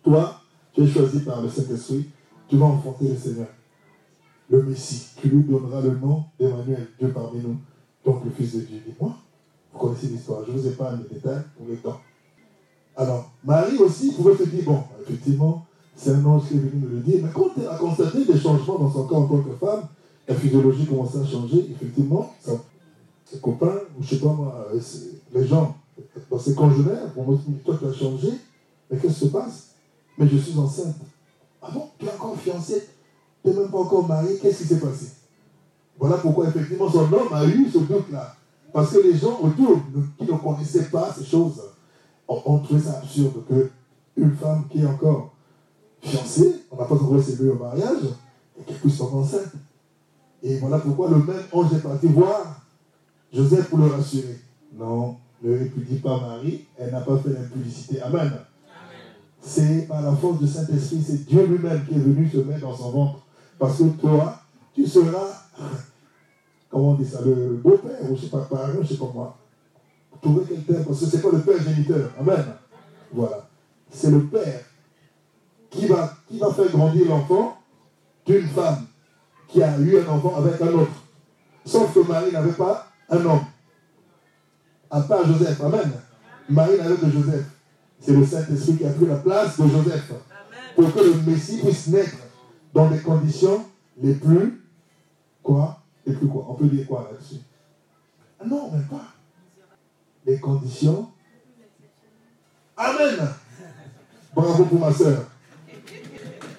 toi, 0.02 0.40
tu 0.72 0.82
es 0.82 0.86
choisi 0.86 1.20
par 1.20 1.40
le 1.40 1.48
Saint-Esprit, 1.48 2.10
tu 2.48 2.56
vas 2.56 2.66
enfanter 2.66 3.08
le 3.08 3.16
Seigneur, 3.16 3.48
le 4.50 4.62
Messie. 4.62 5.08
Tu 5.20 5.28
lui 5.28 5.42
donneras 5.42 5.80
le 5.80 5.96
nom 5.96 6.24
d'Emmanuel, 6.38 6.88
Dieu 6.98 7.08
parmi 7.12 7.40
nous, 7.40 7.56
donc 8.04 8.24
le 8.24 8.30
Fils 8.30 8.54
de 8.54 8.60
Dieu. 8.60 8.82
Dis-moi, 8.86 9.16
vous 9.76 9.86
connaissez 9.86 10.06
l'histoire, 10.08 10.42
je 10.46 10.52
vous 10.52 10.66
ai 10.66 10.70
pas 10.70 10.92
les 10.92 11.14
détails 11.14 11.42
pour 11.56 11.66
le 11.68 11.76
temps. 11.76 12.00
Alors, 12.96 13.30
Marie 13.44 13.76
aussi 13.78 14.12
pouvait 14.12 14.36
se 14.36 14.44
dire, 14.44 14.64
bon, 14.64 14.82
effectivement, 15.02 15.66
c'est 15.94 16.10
un 16.10 16.24
ange 16.24 16.48
qui 16.48 16.54
est 16.54 16.58
venu 16.58 16.86
me 16.86 16.88
le 16.96 17.00
dire, 17.00 17.20
mais 17.22 17.30
quand 17.32 17.50
elle 17.58 17.68
a 17.68 17.76
constaté 17.76 18.24
des 18.24 18.38
changements 18.38 18.78
dans 18.78 18.90
son 18.90 19.06
corps 19.06 19.22
en 19.22 19.26
tant 19.26 19.42
que 19.42 19.52
femme, 19.54 19.86
la 20.26 20.34
physiologie 20.34 20.86
commençait 20.86 21.18
à 21.18 21.26
changer, 21.26 21.70
effectivement, 21.70 22.34
ses 23.24 23.38
copains, 23.38 23.80
ou 23.98 24.02
je 24.02 24.08
sais 24.08 24.20
pas 24.20 24.32
moi, 24.32 24.66
euh, 24.72 24.80
les 25.34 25.46
gens 25.46 25.76
dans 26.30 26.38
ses 26.38 26.54
congénères 26.54 27.12
pour 27.12 27.28
me 27.28 27.36
dire, 27.36 27.62
toi 27.64 27.76
tu 27.78 27.86
as 27.86 27.92
changé, 27.92 28.28
mais 28.90 28.98
qu'est-ce 28.98 29.14
qui 29.14 29.26
se 29.26 29.30
passe? 29.30 29.70
Mais 30.18 30.28
je 30.28 30.36
suis 30.38 30.58
enceinte. 30.58 30.96
Ah 31.60 31.70
bon, 31.72 31.88
tu 31.98 32.06
es 32.06 32.08
encore 32.08 32.36
fiancée, 32.38 32.86
tu 33.42 33.50
n'es 33.50 33.56
même 33.56 33.70
pas 33.70 33.78
encore 33.78 34.06
mariée, 34.06 34.38
qu'est-ce 34.38 34.62
qui 34.62 34.68
s'est 34.68 34.80
passé? 34.80 35.12
Voilà 35.98 36.16
pourquoi 36.16 36.48
effectivement 36.48 36.90
son 36.90 37.12
homme 37.12 37.32
a 37.32 37.44
eu 37.46 37.68
ce 37.70 37.78
doute-là. 37.78 38.36
Parce 38.72 38.92
que 38.92 38.98
les 38.98 39.16
gens 39.16 39.38
autour 39.40 39.80
qui 40.18 40.24
ne 40.24 40.36
connaissaient 40.36 40.90
pas 40.90 41.12
ces 41.16 41.24
choses 41.24 41.62
ont, 42.28 42.58
trouvé 42.58 42.80
ça 42.80 42.98
absurde 42.98 43.42
qu'une 43.46 44.36
femme 44.36 44.64
qui 44.70 44.80
est 44.80 44.86
encore 44.86 45.34
fiancée, 46.00 46.62
on 46.70 46.76
n'a 46.76 46.84
pas 46.84 46.94
encore 46.94 47.22
séduit 47.22 47.48
au 47.48 47.54
mariage, 47.54 48.04
et 48.58 48.62
qu'elle 48.64 48.76
puisse 48.76 48.98
tomber 48.98 49.16
enceinte. 49.16 49.52
Et 50.42 50.58
voilà 50.58 50.78
pourquoi 50.78 51.10
le 51.10 51.16
même 51.16 51.42
ange 51.52 51.72
est 51.72 51.82
parti 51.82 52.06
voir 52.08 52.60
Joseph 53.32 53.68
pour 53.68 53.78
le 53.78 53.86
rassurer. 53.86 54.40
Non, 54.74 55.16
ne 55.42 55.58
répudie 55.58 55.96
pas 55.96 56.20
Marie, 56.20 56.66
elle 56.78 56.92
n'a 56.92 57.00
pas 57.00 57.16
fait 57.18 57.30
l'impudicité. 57.30 58.00
Amen. 58.02 58.32
C'est 59.40 59.86
par 59.86 60.02
la 60.02 60.12
force 60.12 60.40
du 60.40 60.48
Saint-Esprit, 60.48 61.02
c'est 61.06 61.26
Dieu 61.26 61.46
lui-même 61.46 61.84
qui 61.86 61.94
est 61.94 61.98
venu 61.98 62.28
se 62.28 62.38
mettre 62.38 62.62
dans 62.62 62.76
son 62.76 62.90
ventre. 62.90 63.26
Parce 63.58 63.78
que 63.78 63.84
toi, 64.00 64.40
tu 64.74 64.86
seras 64.86 65.46
comment 66.70 66.90
on 66.90 66.94
dit 66.94 67.04
ça, 67.04 67.20
le 67.24 67.60
beau-père, 67.62 68.02
ou 68.02 68.08
je 68.08 68.12
ne 68.12 68.16
sais 68.16 68.28
pas, 68.28 68.40
parrain, 68.40 68.72
je 68.74 68.80
ne 68.80 68.84
sais 68.84 68.96
pas 68.96 69.10
moi. 69.12 69.36
Trouver 70.20 70.44
quel 70.48 70.62
terme, 70.64 70.84
parce 70.84 71.00
que 71.00 71.06
ce 71.06 71.16
n'est 71.16 71.22
pas 71.22 71.30
le 71.32 71.40
père 71.40 71.62
géniteur. 71.62 72.10
Amen. 72.18 72.44
Voilà. 73.12 73.48
C'est 73.90 74.10
le 74.10 74.24
père 74.24 74.60
qui 75.70 75.86
va, 75.86 76.14
qui 76.28 76.38
va 76.38 76.52
faire 76.52 76.70
grandir 76.70 77.08
l'enfant 77.08 77.58
d'une 78.24 78.46
femme 78.48 78.86
qui 79.48 79.62
a 79.62 79.78
eu 79.78 79.98
un 79.98 80.08
enfant 80.08 80.34
avec 80.36 80.60
un 80.60 80.72
autre. 80.72 81.02
Sauf 81.64 81.92
que 81.94 82.00
Marie 82.00 82.32
n'avait 82.32 82.52
pas 82.52 82.86
un 83.08 83.24
homme. 83.24 83.44
À 84.90 85.00
part 85.02 85.26
Joseph. 85.26 85.60
Amen. 85.60 85.92
Marie 86.48 86.78
n'avait 86.78 86.96
que 86.96 87.10
Joseph. 87.10 87.44
C'est 88.00 88.12
le 88.12 88.24
Saint-Esprit 88.24 88.76
qui 88.76 88.86
a 88.86 88.90
pris 88.90 89.06
la 89.06 89.16
place 89.16 89.58
de 89.60 89.68
Joseph. 89.68 90.12
Pour 90.74 90.92
que 90.92 91.00
le 91.00 91.14
Messie 91.30 91.60
puisse 91.60 91.88
naître 91.88 92.16
dans 92.74 92.88
des 92.88 92.98
conditions 92.98 93.64
les 94.00 94.14
plus. 94.14 94.62
Quoi 95.42 95.78
Les 96.06 96.12
plus 96.14 96.28
quoi 96.28 96.46
On 96.48 96.54
peut 96.54 96.66
dire 96.66 96.86
quoi 96.86 97.10
là-dessus? 97.10 97.40
Ah 98.38 98.44
Non, 98.46 98.70
même 98.70 98.86
pas. 98.86 99.06
Les 100.24 100.38
conditions? 100.38 101.08
Amen. 102.76 103.28
Bravo 104.34 104.64
pour 104.66 104.78
ma 104.78 104.92
soeur. 104.92 105.24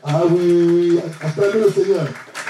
Ah 0.03 0.23
oui. 0.25 0.99
Acclamez 1.21 1.61
le 1.61 1.71
Seigneur. 1.71 2.07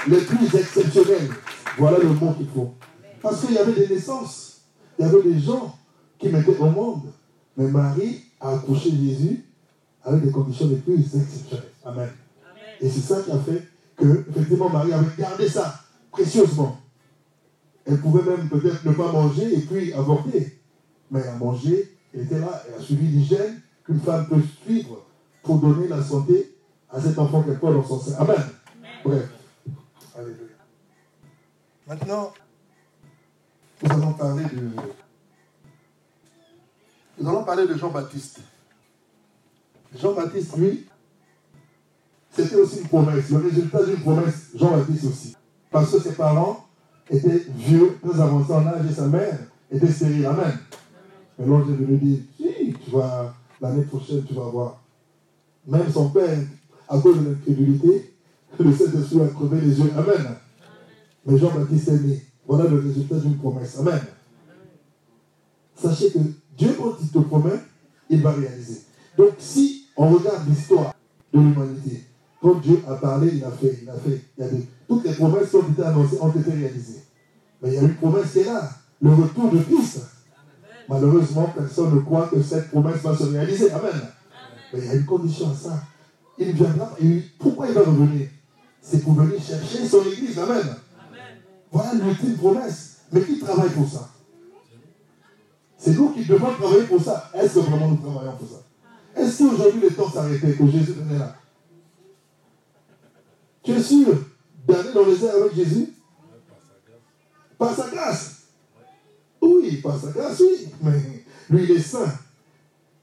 Les 0.08 0.20
plus 0.20 0.54
exceptionnels. 0.54 1.30
Voilà 1.76 1.98
le 1.98 2.08
mot 2.08 2.32
qu'il 2.32 2.48
faut. 2.48 2.74
Parce 3.22 3.44
qu'il 3.44 3.54
y 3.54 3.58
avait 3.58 3.72
des 3.72 3.94
naissances. 3.94 4.62
Il 4.98 5.06
y 5.06 5.08
avait 5.08 5.22
des 5.22 5.38
gens 5.38 5.76
qui 6.18 6.28
mettaient 6.28 6.56
au 6.58 6.70
monde. 6.70 7.12
Mais 7.56 7.68
Marie 7.68 8.24
a 8.40 8.54
accouché 8.54 8.90
Jésus 8.90 9.44
avec 10.02 10.24
des 10.24 10.30
conditions 10.30 10.68
les 10.68 10.76
plus 10.76 11.00
exceptionnelles. 11.14 11.70
Amen. 11.84 12.08
Et 12.80 12.88
c'est 12.88 13.00
ça 13.00 13.22
qui 13.22 13.30
a 13.30 13.38
fait 13.38 13.62
que, 13.96 14.24
effectivement, 14.30 14.70
Marie 14.70 14.92
avait 14.92 15.06
gardé 15.18 15.48
ça 15.48 15.80
précieusement. 16.10 16.80
Elle 17.88 18.00
pouvait 18.00 18.22
même 18.22 18.50
peut-être 18.50 18.84
ne 18.84 18.92
pas 18.92 19.10
manger 19.10 19.54
et 19.54 19.60
puis 19.60 19.94
avorter. 19.94 20.60
Mais 21.10 21.20
elle 21.20 21.28
a 21.28 21.36
mangé, 21.36 21.96
elle 22.12 22.20
était 22.20 22.38
là, 22.38 22.62
elle 22.68 22.74
a 22.74 22.84
suivi 22.84 23.06
l'hygiène 23.06 23.62
qu'une 23.82 24.00
femme 24.00 24.28
peut 24.28 24.42
suivre 24.62 25.06
pour 25.42 25.58
donner 25.58 25.88
la 25.88 26.02
santé 26.02 26.54
à 26.90 27.00
cet 27.00 27.18
enfant 27.18 27.42
qu'elle 27.42 27.58
porte 27.58 27.72
dans 27.72 27.84
son 27.84 27.98
sein. 27.98 28.16
Amen. 28.18 28.36
Bref. 29.02 29.30
Alléluia. 30.14 30.36
Maintenant, 31.86 32.34
nous 33.82 33.90
allons 33.90 34.12
parler 34.12 34.44
de. 34.44 34.70
Nous 37.18 37.28
allons 37.28 37.44
parler 37.44 37.66
de 37.66 37.74
Jean-Baptiste. 37.74 38.40
Jean-Baptiste, 39.98 40.56
lui, 40.58 40.86
c'était 42.30 42.56
aussi 42.56 42.80
une 42.80 42.88
promesse. 42.88 43.30
Le 43.30 43.38
résultat 43.38 43.82
d'une 43.82 44.00
promesse, 44.00 44.50
Jean-Baptiste 44.54 45.04
aussi. 45.04 45.36
Parce 45.70 45.90
que 45.90 46.00
ses 46.00 46.12
parents 46.12 46.67
étaient 47.10 47.44
vieux, 47.56 47.98
très 48.02 48.20
avancés 48.20 48.52
en 48.52 48.66
âge, 48.66 48.86
et 48.90 48.94
sa 48.94 49.06
mère 49.06 49.38
était 49.70 49.90
stérile. 49.90 50.26
Amen. 50.26 50.52
Mais 51.38 51.46
l'ange 51.46 51.70
est 51.70 51.74
venu 51.74 51.96
dire, 51.98 52.18
si, 52.36 52.74
tu 52.84 52.90
vas, 52.90 53.34
l'année 53.60 53.84
prochaine, 53.84 54.24
tu 54.24 54.34
vas 54.34 54.48
voir. 54.48 54.82
Même 55.66 55.90
son 55.92 56.10
père, 56.10 56.38
à 56.88 56.98
cause 56.98 57.18
de 57.18 57.30
l'incrédulité, 57.30 58.14
le 58.58 58.72
Saint-Esprit 58.72 59.20
a 59.22 59.28
crevé 59.28 59.60
les 59.60 59.78
yeux. 59.78 59.92
Amen. 59.96 60.34
Mais 61.26 61.38
Jean-Baptiste 61.38 61.88
est 61.88 62.00
né. 62.00 62.22
Voilà 62.46 62.68
le 62.68 62.80
résultat 62.80 63.16
d'une 63.16 63.36
promesse. 63.36 63.78
Amen. 63.78 64.00
Sachez 65.76 66.10
que 66.10 66.18
Dieu, 66.56 66.74
quand 66.78 66.94
il 67.00 67.08
te 67.08 67.18
promet, 67.18 67.60
il 68.08 68.22
va 68.22 68.32
réaliser. 68.32 68.82
Donc, 69.16 69.32
si 69.38 69.84
on 69.96 70.08
regarde 70.10 70.48
l'histoire 70.48 70.94
de 71.32 71.38
l'humanité, 71.38 72.04
quand 72.40 72.54
Dieu 72.54 72.80
a 72.88 72.94
parlé, 72.94 73.32
il 73.34 73.44
a 73.44 73.50
fait, 73.50 73.78
il 73.82 73.90
a 73.90 73.94
fait. 73.94 74.20
Il 74.36 74.44
a 74.44 74.48
toutes 74.88 75.04
les 75.04 75.12
promesses 75.12 75.50
qui 75.50 75.56
ont 75.56 75.68
été 75.68 75.82
annoncées 75.82 76.18
ont 76.20 76.30
été 76.30 76.50
réalisées. 76.50 77.02
Mais 77.62 77.68
il 77.68 77.74
y 77.74 77.78
a 77.78 77.82
une 77.82 77.94
promesse 77.94 78.32
qui 78.32 78.38
est 78.40 78.44
là, 78.44 78.70
le 79.02 79.10
retour 79.10 79.52
de 79.52 79.58
Christ. 79.58 80.00
Malheureusement, 80.88 81.52
personne 81.54 81.94
ne 81.94 82.00
croit 82.00 82.28
que 82.28 82.42
cette 82.42 82.70
promesse 82.70 83.02
va 83.02 83.14
se 83.14 83.24
réaliser. 83.24 83.70
Amen. 83.70 84.00
Mais 84.72 84.78
il 84.80 84.86
y 84.86 84.88
a 84.88 84.94
une 84.94 85.04
condition 85.04 85.50
à 85.50 85.54
ça. 85.54 85.82
Il 86.38 86.52
viendra. 86.52 86.90
Et 87.02 87.22
pourquoi 87.38 87.68
il 87.68 87.74
va 87.74 87.80
revenir? 87.80 88.28
C'est 88.80 89.02
pour 89.04 89.12
venir 89.12 89.42
chercher 89.42 89.86
son 89.86 90.02
église. 90.04 90.38
Amen. 90.38 90.76
Voilà 91.70 91.92
l'ultime 91.94 92.36
promesse. 92.36 92.96
Mais 93.12 93.22
qui 93.22 93.38
travaille 93.38 93.70
pour 93.70 93.88
ça? 93.88 94.08
C'est 95.76 95.92
nous 95.92 96.10
qui 96.10 96.24
devons 96.24 96.54
travailler 96.54 96.84
pour 96.84 97.02
ça. 97.02 97.30
Est-ce 97.34 97.54
que 97.54 97.60
vraiment 97.60 97.88
nous 97.88 97.96
travaillons 97.96 98.36
pour 98.36 98.48
ça? 98.48 98.62
Est-ce 99.14 99.38
qu'aujourd'hui 99.38 99.80
le 99.82 99.90
temps 99.90 100.10
s'arrêtait, 100.10 100.52
que 100.52 100.66
Jésus 100.66 100.92
venait 100.92 101.18
là? 101.18 101.36
Tu 103.62 103.72
es 103.72 103.82
sûr? 103.82 104.06
D'aller 104.68 104.92
dans 104.92 105.06
les 105.06 105.24
airs 105.24 105.34
avec 105.34 105.54
Jésus? 105.54 105.94
Par 107.56 107.74
sa 107.74 107.88
grâce. 107.88 108.42
Oui, 109.40 109.76
par 109.82 109.98
sa 109.98 110.08
grâce, 110.08 110.40
oui. 110.40 110.68
Mais 110.82 111.24
lui, 111.50 111.64
il 111.64 111.70
est 111.72 111.80
saint. 111.80 112.12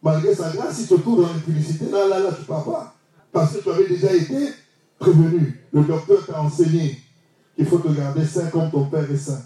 Malgré 0.02 0.36
sa 0.36 0.52
grâce, 0.52 0.80
il 0.80 0.86
se 0.86 0.96
trouve 0.96 1.22
dans 1.22 1.28
l'impudicité. 1.28 1.90
Là, 1.90 2.08
là, 2.08 2.20
là, 2.20 2.30
tu 2.32 2.42
ne 2.42 2.46
pars 2.46 2.64
pas? 2.64 2.96
Parce 3.32 3.54
que 3.54 3.64
tu 3.64 3.70
avais 3.70 3.88
déjà 3.88 4.14
été 4.14 4.54
prévenu. 5.00 5.62
Le 5.74 5.84
docteur 5.84 6.26
t'a 6.26 6.42
enseigné 6.42 7.00
qu'il 7.56 7.66
faut 7.66 7.80
te 7.80 7.90
garder 7.90 8.26
saint 8.26 8.48
comme 8.48 8.70
ton 8.70 8.86
Père 8.86 9.10
est 9.12 9.18
saint. 9.18 9.42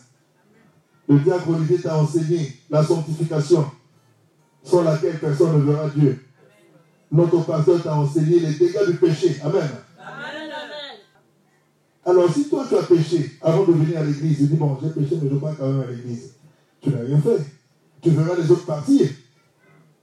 Le 1.08 1.20
diacre 1.20 1.50
Olivier 1.50 1.80
t'a 1.80 1.98
enseigné 1.98 2.54
la 2.70 2.84
sanctification 2.84 3.66
sans 4.64 4.84
laquelle 4.84 5.18
personne 5.18 5.58
ne 5.58 5.72
verra 5.72 5.90
Dieu. 5.90 6.24
Notre 7.12 7.44
pasteur 7.44 7.82
t'a 7.82 7.96
enseigné 7.96 8.40
les 8.40 8.54
dégâts 8.54 8.86
du 8.86 8.98
péché. 8.98 9.38
Amen, 9.44 9.68
Alors, 12.10 12.34
si 12.34 12.50
toi 12.50 12.66
tu 12.68 12.76
as 12.76 12.82
péché 12.82 13.38
avant 13.40 13.66
de 13.66 13.72
venir 13.74 14.00
à 14.00 14.04
l'église, 14.04 14.38
tu 14.38 14.48
dis 14.48 14.56
Bon, 14.56 14.76
j'ai 14.82 14.90
péché, 14.90 15.20
mais 15.22 15.30
je 15.30 15.36
pas 15.36 15.54
quand 15.54 15.72
même 15.72 15.82
à 15.82 15.92
l'église. 15.92 16.32
Tu 16.82 16.90
n'as 16.90 17.02
rien 17.02 17.22
fait. 17.22 17.46
Tu 18.02 18.10
verras 18.10 18.36
les 18.36 18.50
autres 18.50 18.66
partir 18.66 19.08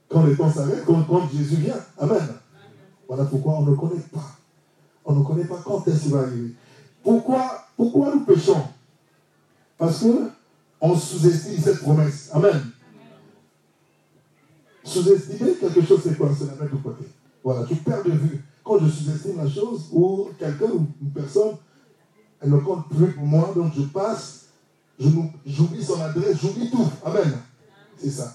quand 0.07 0.25
les 0.25 0.37
temps 0.37 0.49
s'arrêtent, 0.49 0.85
quand, 0.85 1.03
quand 1.03 1.29
Jésus 1.29 1.57
vient. 1.57 1.75
Amen. 1.97 2.25
Voilà 3.09 3.25
pourquoi 3.25 3.59
on 3.59 3.65
ne 3.65 3.75
connaît 3.75 4.01
pas. 4.13 4.37
On 5.03 5.15
ne 5.15 5.23
connaît 5.25 5.43
pas 5.43 5.61
quand 5.65 5.85
est-ce 5.85 6.03
qu'il 6.03 6.11
va 6.13 6.19
arriver. 6.19 6.53
Pourquoi, 7.03 7.65
pourquoi 7.75 8.15
nous 8.15 8.21
péchons? 8.21 8.63
Parce 9.77 9.99
que 9.99 10.29
on 10.79 10.95
sous-estime 10.95 11.61
cette 11.61 11.81
promesse. 11.81 12.29
Amen. 12.31 12.71
Sous-estimer 14.85 15.55
quelque 15.55 15.81
chose, 15.81 15.99
c'est 16.03 16.17
quoi? 16.17 16.29
C'est 16.37 16.45
la 16.45 16.53
mettre 16.53 16.77
de 16.77 16.81
côté. 16.81 17.05
Voilà, 17.43 17.65
tu 17.67 17.75
perds 17.75 18.03
de 18.05 18.11
vue. 18.11 18.41
Quand 18.63 18.79
je 18.79 18.87
sous-estime 18.87 19.37
la 19.43 19.49
chose, 19.49 19.89
ou 19.91 20.29
quelqu'un 20.39 20.71
ou 20.71 20.87
une 21.01 21.11
personne, 21.11 21.57
elle 22.41 22.49
ne 22.51 22.57
compte 22.57 22.87
plus 22.89 23.13
pour 23.13 23.25
moi, 23.25 23.51
donc 23.55 23.73
je 23.75 23.83
passe, 23.83 24.47
j'oublie 24.99 25.83
son 25.83 26.01
adresse, 26.01 26.37
j'oublie 26.41 26.69
tout. 26.69 26.87
Amen. 27.03 27.33
C'est 27.97 28.11
ça. 28.11 28.33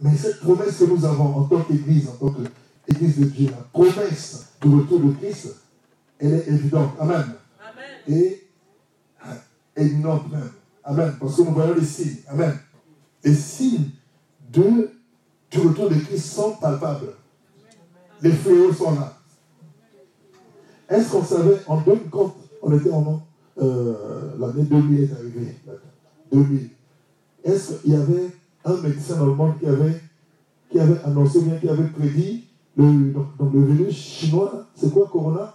Mais 0.00 0.16
cette 0.16 0.40
promesse 0.40 0.78
que 0.78 0.84
nous 0.84 1.04
avons 1.04 1.36
en 1.36 1.44
tant 1.44 1.60
qu'Église, 1.62 2.08
en 2.08 2.12
tant 2.12 2.34
qu'Église 2.86 3.18
de 3.18 3.24
Dieu, 3.24 3.50
la 3.50 3.62
promesse 3.72 4.46
du 4.62 4.68
retour 4.74 5.00
de 5.00 5.12
Christ, 5.12 5.48
elle 6.18 6.34
est 6.34 6.48
évidente. 6.48 6.92
Amen. 6.98 7.34
Et 8.08 8.46
évidente 9.76 10.30
même. 10.30 10.50
Amen. 10.84 11.14
Parce 11.20 11.36
que 11.36 11.42
nous 11.42 11.52
voyons 11.52 11.74
les 11.74 11.84
signes. 11.84 12.16
Amen. 12.28 12.58
Les 13.22 13.34
signes 13.34 13.90
de, 14.50 14.90
du 15.50 15.58
retour 15.58 15.90
de 15.90 15.96
Christ 15.96 16.32
sont 16.32 16.52
palpables. 16.56 17.14
Les 18.22 18.32
fléaux 18.32 18.72
sont 18.72 18.94
là. 18.94 19.16
Est-ce 20.88 21.10
qu'on 21.10 21.24
savait, 21.24 21.60
en 21.66 21.80
2000, 21.80 22.10
quand 22.10 22.34
on 22.62 22.76
était 22.76 22.90
en 22.90 23.22
euh, 23.60 24.36
l'année 24.38 24.62
2000 24.62 25.02
est 25.02 25.12
arrivée, 25.12 25.56
2000, 26.32 26.70
est-ce 27.44 27.74
qu'il 27.74 27.92
y 27.92 27.96
avait 27.96 28.30
un 28.64 28.76
médecin 28.76 29.16
dans 29.16 29.26
le 29.26 29.34
monde 29.34 29.58
qui 29.58 29.66
avait, 29.66 30.00
qui 30.70 30.80
avait 30.80 31.00
annoncé, 31.04 31.42
bien 31.42 31.56
qui 31.56 31.68
avait 31.68 31.88
prédit 31.88 32.44
le, 32.76 33.12
donc, 33.12 33.52
le 33.52 33.64
virus 33.64 33.96
chinois, 33.96 34.66
c'est 34.74 34.92
quoi 34.92 35.08
Corona? 35.10 35.54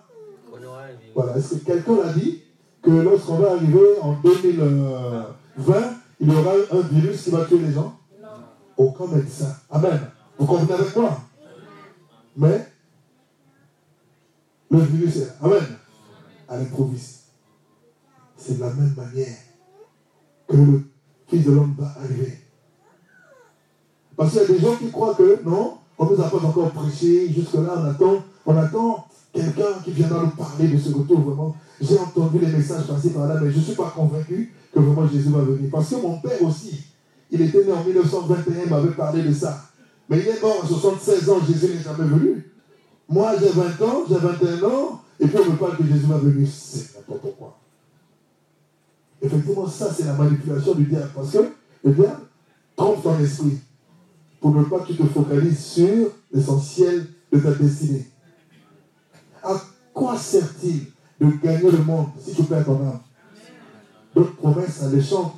Voilà, 1.16 1.38
est-ce 1.38 1.56
que 1.56 1.66
quelqu'un 1.66 1.96
l'a 2.04 2.12
dit 2.12 2.42
que 2.82 2.92
lorsqu'on 2.92 3.38
va 3.38 3.54
arriver 3.54 4.00
en 4.02 4.14
2020, 4.22 5.80
il 6.20 6.32
y 6.32 6.36
aura 6.36 6.52
un 6.72 6.82
virus 6.82 7.24
qui 7.24 7.30
va 7.30 7.46
tuer 7.46 7.60
les 7.60 7.72
gens? 7.72 7.98
Non. 8.22 8.28
Aucun 8.86 9.08
médecin. 9.08 9.56
Amen. 9.72 10.00
Vous 10.38 10.46
comprenez 10.46 10.74
avec 10.74 10.96
moi? 10.96 11.18
Mais 12.36 12.68
le 14.70 14.80
virus 14.80 15.16
est 15.18 15.34
Amen. 15.42 15.64
À 16.48 16.58
l'improviste. 16.58 17.24
C'est 18.38 18.58
de 18.58 18.62
la 18.62 18.74
même 18.74 18.94
manière 18.96 19.38
que 20.48 20.56
le 20.56 20.84
Fils 21.28 21.44
de 21.46 21.52
l'homme 21.52 21.76
va 21.78 21.92
arriver. 21.98 22.38
Parce 24.16 24.32
qu'il 24.32 24.42
y 24.42 24.44
a 24.44 24.48
des 24.48 24.60
gens 24.60 24.76
qui 24.76 24.92
croient 24.92 25.16
que 25.16 25.44
non, 25.44 25.78
on 25.98 26.06
ne 26.06 26.16
nous 26.16 26.22
a 26.22 26.30
pas 26.30 26.38
encore 26.38 26.72
prêché, 26.72 27.32
jusque-là 27.34 27.74
on 27.78 27.86
attend, 27.86 28.24
on 28.46 28.58
attend 28.58 29.08
quelqu'un 29.34 29.82
qui 29.84 29.92
viendra 29.92 30.24
nous 30.24 30.30
parler 30.30 30.68
de 30.68 30.78
ce 30.78 30.94
retour 30.94 31.22
vraiment. 31.22 31.56
J'ai 31.82 32.00
entendu 32.00 32.40
les 32.40 32.48
messages 32.48 32.88
passer 32.88 33.10
par 33.10 33.28
là, 33.28 33.40
mais 33.42 33.52
je 33.52 33.58
ne 33.58 33.64
suis 33.64 33.76
pas 33.76 33.92
convaincu 33.96 34.54
que 34.74 34.80
vraiment 34.80 35.08
Jésus 35.08 35.30
va 35.30 35.40
venir. 35.40 35.70
Parce 35.72 35.90
que 35.90 35.96
mon 35.96 36.20
père 36.20 36.42
aussi, 36.44 36.86
il 37.32 37.42
était 37.42 37.66
né 37.66 37.72
en 37.72 37.84
1921, 37.84 38.64
il 38.64 38.70
m'avait 38.70 38.92
parlé 38.92 39.24
de 39.24 39.34
ça. 39.34 39.62
Mais 40.10 40.20
il 40.20 40.28
est 40.28 40.42
mort 40.42 40.62
à 40.64 40.68
76 40.68 41.30
ans, 41.30 41.40
Jésus 41.46 41.74
n'est 41.74 41.82
jamais 41.82 42.08
venu. 42.08 42.52
Moi 43.10 43.34
j'ai 43.40 43.50
20 43.50 43.82
ans, 43.82 44.04
j'ai 44.08 44.16
21 44.16 44.64
ans, 44.64 45.02
et 45.20 45.28
puis 45.28 45.38
on 45.38 45.52
me 45.52 45.58
parle 45.58 45.78
que 45.78 45.86
Jésus 45.86 46.06
va 46.08 46.18
venir. 46.18 46.48
C'est 46.52 46.96
n'importe 46.96 47.36
quoi. 47.38 47.58
Effectivement, 49.22 49.68
ça, 49.68 49.92
c'est 49.94 50.06
la 50.06 50.14
manipulation 50.14 50.76
du 50.76 50.86
diable. 50.86 51.12
Parce 51.16 51.32
que 51.32 51.52
le 51.84 51.94
diable 51.94 52.22
trompe 52.76 53.04
ton 53.04 53.18
esprit 53.20 53.60
pour 54.40 54.54
ne 54.54 54.64
pas 54.64 54.80
que 54.80 54.88
tu 54.88 54.98
te 54.98 55.06
focalises 55.06 55.66
sur 55.66 56.12
l'essentiel 56.32 57.08
de 57.32 57.40
ta 57.40 57.52
destinée. 57.52 58.08
À 59.42 59.54
quoi 59.94 60.18
sert-il 60.18 60.88
de 61.20 61.32
gagner 61.42 61.72
le 61.72 61.84
monde 61.84 62.10
si 62.20 62.34
tu 62.36 62.44
perds 62.44 62.66
ton 62.66 62.82
âme? 62.82 63.00
D'autres 64.14 64.36
promesses 64.36 64.84
alléchantes 64.84 65.36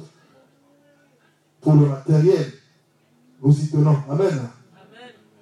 pour 1.61 1.75
le 1.75 1.85
matériel. 1.87 2.51
Nous 3.41 3.59
y 3.59 3.67
tenons. 3.69 3.97
Amen. 4.09 4.49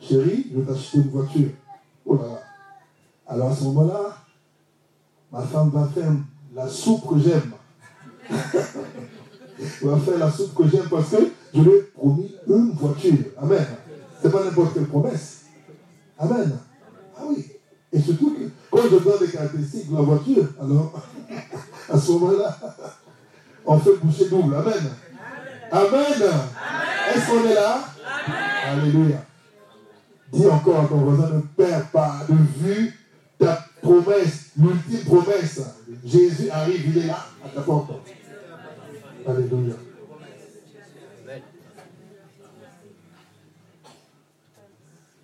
Chérie, 0.01 0.47
je 0.51 0.59
vais 0.59 0.65
t'acheter 0.65 0.97
une 0.97 1.09
voiture. 1.09 1.49
Oh 2.05 2.15
là 2.17 2.27
là. 2.27 2.41
Alors 3.27 3.51
à 3.51 3.55
ce 3.55 3.63
moment-là, 3.63 4.24
ma 5.35 5.41
femme 5.41 5.69
va 5.73 5.85
faire 5.93 6.11
la 6.55 6.67
soupe 6.67 7.09
que 7.09 7.19
j'aime. 7.19 7.51
Elle 8.29 9.89
va 9.89 9.97
faire 9.97 10.17
la 10.17 10.31
soupe 10.31 10.55
que 10.55 10.69
j'aime 10.69 10.87
parce 10.89 11.09
que 11.09 11.17
je 11.53 11.59
lui 11.59 11.71
ai 11.71 11.81
promis 11.93 12.33
une 12.47 12.71
voiture. 12.71 13.17
Amen. 13.41 13.65
Ce 14.21 14.27
n'est 14.27 14.33
pas 14.33 14.43
n'importe 14.45 14.73
quelle 14.73 14.87
promesse. 14.87 15.41
Amen. 16.17 16.57
Ah 17.17 17.23
oui. 17.27 17.45
Et 17.91 17.99
surtout 17.99 18.33
que 18.33 18.49
quand 18.71 18.83
je 18.83 18.97
donne 18.97 19.21
les 19.21 19.27
caractéristiques 19.27 19.91
de 19.91 19.95
la 19.95 20.01
voiture, 20.03 20.45
alors 20.61 20.93
à 21.89 21.99
ce 21.99 22.11
moment-là, 22.13 22.57
on 23.65 23.79
fait 23.79 23.97
boucher 24.01 24.29
double. 24.29 24.55
Amen. 24.55 24.83
Amen. 25.69 26.29
Est-ce 27.13 27.27
qu'on 27.27 27.45
est 27.45 27.53
là? 27.53 27.79
Alléluia. 28.69 29.17
Dis 30.31 30.47
encore 30.47 30.79
à 30.79 30.85
ton 30.85 30.97
voisin, 30.97 31.35
ne 31.35 31.41
perds 31.41 31.89
pas 31.91 32.21
de 32.29 32.35
vue 32.63 32.93
ta 33.37 33.65
promesse, 33.85 34.51
l'ultime 34.57 35.05
promesse. 35.05 35.61
Jésus 36.03 36.49
arrive, 36.49 36.89
il 36.89 36.97
est 36.97 37.07
là, 37.07 37.25
à 37.43 37.49
ta 37.49 37.61
porte. 37.61 37.91
Alléluia. 39.27 39.75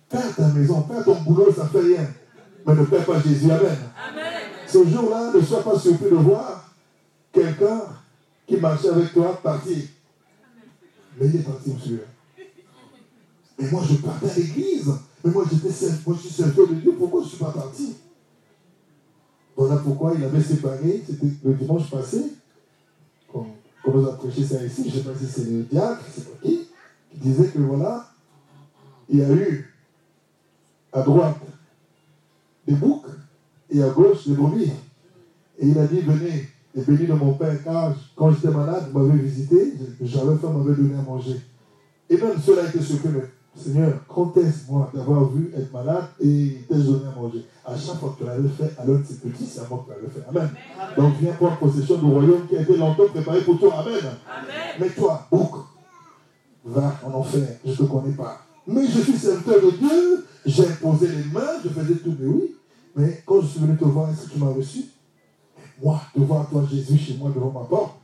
Perds 0.08 0.36
ta 0.36 0.48
maison, 0.48 0.82
perds 0.82 1.04
ton 1.04 1.20
boulot, 1.22 1.52
ça 1.52 1.64
ne 1.64 1.68
fait 1.68 1.94
rien. 1.94 2.06
Mais 2.66 2.74
ne 2.74 2.84
perds 2.84 3.04
pas 3.06 3.20
Jésus. 3.20 3.50
Amen. 3.50 3.76
Ce 4.66 4.86
jour-là, 4.86 5.32
ne 5.34 5.40
sois 5.40 5.62
pas 5.62 5.78
surpris 5.78 6.10
de 6.10 6.16
voir 6.16 6.74
quelqu'un 7.32 7.82
qui 8.46 8.56
marchait 8.56 8.88
avec 8.88 9.12
toi 9.12 9.40
partir. 9.42 9.78
Mais 11.18 11.26
il 11.26 11.36
est 11.36 11.42
parti, 11.42 11.70
monsieur. 11.70 12.06
Mais 13.58 13.70
moi, 13.70 13.82
je 13.88 13.94
partais 13.96 14.30
à 14.30 14.34
l'église. 14.34 14.92
Mais 15.24 15.30
moi, 15.30 15.44
j'étais 15.50 15.86
moi, 16.06 16.16
je 16.16 16.26
suis 16.26 16.42
serviteur 16.42 16.68
de 16.68 16.74
Dieu. 16.74 16.94
Pourquoi 16.98 17.20
je 17.20 17.26
ne 17.26 17.30
suis 17.30 17.38
pas 17.38 17.52
parti? 17.52 17.94
Voilà 19.64 19.76
pourquoi 19.76 20.12
il 20.18 20.24
avait 20.24 20.42
séparé. 20.42 21.04
C'était 21.06 21.28
le 21.44 21.54
dimanche 21.54 21.88
passé. 21.88 22.32
Comme, 23.32 23.46
comme 23.84 24.04
on 24.04 24.06
a 24.08 24.12
prêché 24.14 24.44
ça 24.44 24.64
ici, 24.64 24.90
je 24.90 24.96
ne 24.96 25.02
sais 25.02 25.08
pas 25.08 25.16
si 25.16 25.26
c'est 25.26 25.44
le 25.48 25.62
diacre, 25.62 26.02
c'est 26.12 26.24
pas 26.24 26.36
qui, 26.42 26.68
qui 27.10 27.18
disait 27.18 27.46
que 27.46 27.60
voilà, 27.60 28.08
il 29.08 29.20
y 29.20 29.22
a 29.22 29.30
eu 29.30 29.72
à 30.92 31.02
droite 31.02 31.38
des 32.66 32.74
boucs 32.74 33.06
et 33.70 33.80
à 33.80 33.90
gauche 33.90 34.26
des 34.26 34.34
brebis. 34.34 34.72
Et 35.60 35.68
il 35.68 35.78
a 35.78 35.86
dit, 35.86 36.00
venez 36.00 36.48
et 36.74 36.80
bénis 36.80 37.06
de 37.06 37.12
mon 37.12 37.34
Père, 37.34 37.62
car 37.62 37.94
quand 38.16 38.32
j'étais 38.32 38.50
malade, 38.50 38.88
vous 38.92 38.98
m'avez 38.98 39.20
visité, 39.20 39.74
j'avais 40.00 40.38
faim, 40.38 40.50
m'avait 40.50 40.74
donné 40.74 40.98
à 40.98 41.02
manger. 41.02 41.40
Et 42.10 42.16
même 42.16 42.40
cela 42.44 42.68
été 42.68 42.80
surpris, 42.82 43.10
Seigneur, 43.54 43.92
conteste-moi 44.08 44.90
d'avoir 44.94 45.28
vu 45.28 45.52
être 45.54 45.70
malade 45.72 46.06
et 46.20 46.64
t'ai 46.66 46.74
donné 46.74 47.04
à 47.06 47.20
manger. 47.20 47.44
À 47.64 47.76
chaque 47.76 47.96
fois 47.96 48.14
que 48.16 48.24
tu 48.24 48.26
l'avais 48.26 48.48
fait, 48.48 48.72
à 48.78 48.84
l'un 48.86 48.94
de 48.94 49.04
ces 49.04 49.16
petits, 49.16 49.46
c'est 49.46 49.60
à 49.60 49.68
moi 49.68 49.84
que 49.86 49.92
tu 49.92 50.00
l'avais 50.00 50.12
fait. 50.12 50.26
Amen. 50.28 50.50
Donc 50.96 51.14
viens 51.20 51.32
prendre 51.34 51.58
possession 51.58 51.98
du 51.98 52.06
royaume 52.06 52.46
qui 52.48 52.56
a 52.56 52.62
été 52.62 52.76
longtemps 52.76 53.08
préparé 53.12 53.42
pour 53.42 53.58
toi. 53.58 53.80
Amen. 53.80 54.00
Mais 54.80 54.88
toi, 54.88 55.26
bouc, 55.30 55.50
va 56.64 56.98
en 57.04 57.12
enfer, 57.12 57.46
je 57.64 57.70
ne 57.70 57.76
te 57.76 57.82
connais 57.82 58.14
pas. 58.14 58.40
Mais 58.66 58.86
je 58.86 59.00
suis 59.00 59.18
serviteur 59.18 59.60
de 59.60 59.70
Dieu, 59.70 60.26
j'ai 60.46 60.68
imposé 60.68 61.08
les 61.08 61.24
mains, 61.24 61.60
je 61.62 61.68
faisais 61.68 61.96
tout. 61.96 62.16
Mais 62.18 62.26
oui, 62.26 62.56
mais 62.96 63.22
quand 63.26 63.42
je 63.42 63.46
suis 63.48 63.60
venu 63.60 63.76
te 63.76 63.84
voir, 63.84 64.10
est-ce 64.10 64.28
que 64.28 64.32
tu 64.32 64.38
m'as 64.38 64.50
reçu? 64.50 64.84
Moi, 65.82 66.00
te 66.14 66.20
voir 66.20 66.48
toi, 66.48 66.64
Jésus, 66.70 66.96
chez 66.96 67.16
moi, 67.18 67.30
devant 67.34 67.50
ma 67.50 67.66
porte, 67.66 67.96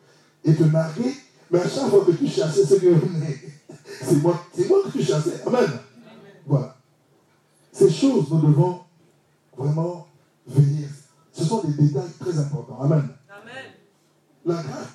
et 0.45 0.55
te 0.55 0.65
narguer, 0.65 1.15
mais 1.51 1.61
à 1.61 1.69
chaque 1.69 1.89
fois 1.89 2.05
que 2.05 2.13
tu 2.13 2.27
chassais, 2.27 2.65
Seigneur, 2.65 2.99
c'est 4.03 4.23
moi, 4.23 4.45
c'est 4.55 4.69
moi 4.69 4.79
que 4.85 4.91
tu 4.91 5.03
chassais. 5.03 5.43
Amen. 5.47 5.71
Voilà. 6.47 6.77
Ces 7.73 7.91
choses, 7.91 8.27
nous 8.31 8.41
devons 8.41 8.81
vraiment 9.57 10.07
venir. 10.47 10.89
Ce 11.33 11.45
sont 11.45 11.63
des 11.63 11.73
détails 11.73 12.11
très 12.19 12.39
importants. 12.39 12.81
Amen. 12.81 13.09
Amen. 13.29 13.65
La 14.45 14.55
grâce, 14.55 14.89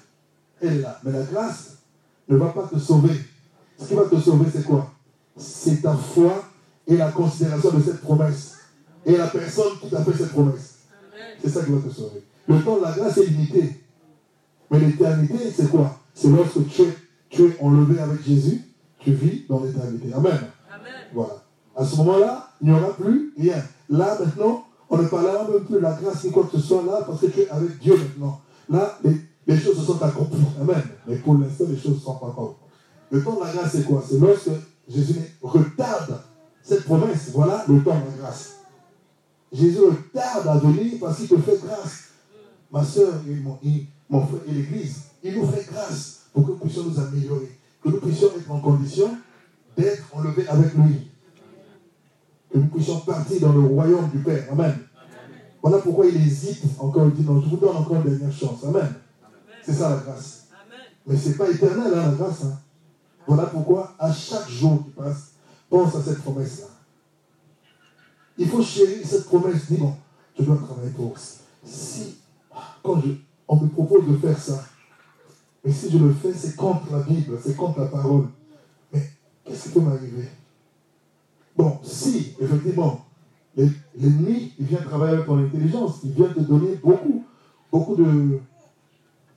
elle 0.62 0.77
est 0.77 0.82
là. 0.82 0.99
Mais 1.03 1.12
la 1.12 1.23
grâce 1.23 1.77
ne 2.27 2.38
va 2.38 2.49
pas 2.49 2.67
te 2.67 2.77
sauver. 2.79 3.19
Ce 3.79 3.86
qui 3.86 3.93
va 3.93 4.06
te 4.06 4.19
sauver, 4.19 4.45
c'est 4.51 4.63
quoi? 4.63 4.91
C'est 5.38 5.82
ta 5.82 5.95
foi 5.95 6.43
et 6.88 6.97
la 6.97 7.12
considération 7.12 7.71
de 7.71 7.82
cette 7.82 8.01
promesse. 8.01 8.58
Et 9.06 9.17
la 9.17 9.27
personne 9.27 9.79
qui 9.82 9.89
t'a 9.89 10.03
fait 10.03 10.17
cette 10.17 10.32
promesse. 10.32 10.79
C'est 11.41 11.49
ça 11.49 11.63
qui 11.63 11.71
va 11.71 11.79
te 11.79 11.93
sauver. 11.93 12.23
Le 12.47 12.62
temps 12.62 12.77
de 12.77 12.84
la 12.84 12.91
grâce 12.91 13.17
est 13.17 13.25
limité. 13.25 13.82
Mais 14.69 14.79
l'éternité, 14.79 15.51
c'est 15.56 15.69
quoi? 15.69 15.99
C'est 16.13 16.29
lorsque 16.29 16.67
tu 16.67 16.82
es, 16.84 16.97
tu 17.29 17.43
es 17.45 17.60
enlevé 17.62 17.99
avec 17.99 18.23
Jésus 18.23 18.62
tu 19.04 19.12
vis 19.12 19.46
dans 19.48 19.60
l'éternité. 19.62 20.13
Amen. 20.13 20.39
Voilà. 21.13 21.44
À 21.76 21.86
ce 21.86 21.96
moment-là, 21.98 22.50
il 22.62 22.70
n'y 22.70 22.74
aura 22.74 22.94
plus 22.94 23.34
rien. 23.38 23.62
Là, 23.89 24.18
maintenant, 24.20 24.66
on 24.89 24.98
ne 24.98 25.08
parlera 25.08 25.48
même 25.48 25.63
plus 25.63 25.76
de 25.76 25.80
la 25.80 25.94
grâce 25.94 26.24
ni 26.24 26.32
quoi 26.32 26.44
que 26.44 26.58
ce 26.58 26.63
soit 26.66 26.84
là, 26.84 27.04
parce 27.06 27.22
que 27.22 27.28
tu 27.28 27.42
es 27.42 27.50
avec 27.50 27.80
Dieu 27.80 27.96
maintenant. 27.98 28.42
Là, 28.70 28.98
les, 29.04 29.58
choses 29.58 29.78
se 29.78 29.84
sont 29.84 30.02
accomplies. 30.02 30.46
Amen. 30.62 30.82
Mais 31.08 31.16
pour 31.18 31.36
l'instant, 31.36 31.66
les 31.68 31.78
choses 31.78 31.96
ne 31.96 32.00
sont 32.00 32.16
pas 32.16 32.28
encore. 32.28 32.60
Le 33.10 33.24
temps 33.24 33.36
de 33.36 33.42
la 33.42 33.52
grâce, 33.52 33.72
c'est 33.72 33.84
quoi? 33.84 34.04
C'est 34.08 34.20
lorsque 34.20 34.50
Jésus 34.88 35.20
retarde 35.42 36.20
cette 36.62 36.86
promesse. 36.86 37.30
Voilà 37.34 37.66
le 37.68 37.84
temps 37.84 37.96
de 37.96 38.12
la 38.12 38.18
grâce. 38.22 38.56
Jésus 39.52 39.80
retarde 39.80 40.48
à 40.48 40.58
venir 40.58 40.94
parce 41.00 41.18
qu'il 41.18 41.28
te 41.28 41.38
fait 41.38 41.60
grâce. 41.63 42.10
Ma 42.72 42.84
soeur 42.84 43.13
et 43.28 43.36
mon, 43.36 43.60
mon 44.10 44.26
frère 44.26 44.39
et 44.48 44.52
l'Église, 44.52 45.04
il 45.24 45.38
nous 45.38 45.48
fait 45.48 45.68
grâce 45.72 46.22
pour 46.34 46.44
que 46.46 46.52
nous 46.52 46.58
puissions 46.58 46.84
nous 46.86 47.00
améliorer 47.00 47.60
que 47.84 47.89
nous 47.89 48.00
puissions 48.00 48.28
être 48.38 48.50
en 48.50 48.60
condition 48.60 49.17
d'être 49.78 50.04
enlevés 50.13 50.48
avec 50.48 50.74
lui. 50.76 51.12
Que 52.52 52.58
nous 52.60 52.67
puissions 52.67 53.00
partir 53.02 53.41
dans 53.41 53.54
le 53.54 53.62
royaume 53.62 54.10
du 54.10 54.19
Père. 54.19 54.48
Amen. 54.52 54.78
Voilà 55.62 55.80
pourquoi 55.80 56.06
il 56.06 56.15
hésite 56.15 56.63
encore. 56.80 57.08
Il 57.08 57.13
dit 57.13 57.24
non, 57.24 57.41
je 57.41 57.50
vous 57.50 57.58
donne 57.58 57.76
encore 57.76 57.98
une 57.98 58.04
dernière 58.04 58.32
chance. 58.32 58.63
Amen. 58.63 58.93
C'est 59.63 59.74
ça 59.74 59.89
la 59.89 59.98
grâce. 59.98 60.48
Mais 61.06 61.17
ce 61.17 61.30
n'est 61.30 61.36
pas 61.36 61.50
éternel, 61.50 61.93
hein, 61.93 62.12
la 62.12 62.12
grâce. 62.12 62.43
Hein. 62.43 62.58
Voilà 63.28 63.46
pourquoi, 63.48 63.93
à 63.98 64.12
chaque 64.12 64.50
jour 64.50 64.84
qui 64.86 64.91
passe, 64.91 65.32
pense 65.69 65.96
à 65.96 66.02
cette 66.02 66.22
promesse-là. 66.22 66.67
Il 68.38 68.48
faut 68.48 68.62
chérir 68.62 69.06
cette 69.06 69.26
promesse. 69.26 69.69
Dis 69.69 69.78
bon, 69.78 69.96
je 70.38 70.43
dois 70.43 70.58
travailler 70.58 70.91
pour. 70.91 71.13
Si, 71.63 72.17
quand 72.82 73.02
je, 73.02 73.12
on 73.48 73.56
me 73.56 73.67
propose 73.67 74.08
de 74.08 74.17
faire 74.17 74.38
ça, 74.38 74.63
mais 75.63 75.71
si 75.71 75.89
je 75.89 75.97
le 75.97 76.12
fais, 76.13 76.34
c'est 76.34 76.56
contre 76.56 76.91
la 76.91 76.99
Bible, 76.99 77.38
c'est 77.41 77.56
contre 77.56 77.80
la 77.80 77.86
parole. 77.86 78.26
Mais 78.91 79.02
qu'est-ce 79.45 79.63
qui 79.63 79.69
peut 79.69 79.82
m'arriver? 79.82 80.28
Bon, 81.56 81.78
si, 81.84 82.34
effectivement, 82.39 83.06
l'ennemi, 83.56 84.54
il 84.60 84.65
vient 84.65 84.80
travailler 84.80 85.13
avec 85.13 85.26
ton 85.26 85.38
intelligence, 85.38 85.99
il 86.04 86.12
vient 86.12 86.28
te 86.28 86.41
donner 86.41 86.76
beaucoup, 86.84 87.23
beaucoup 87.71 87.95
de, 87.95 88.39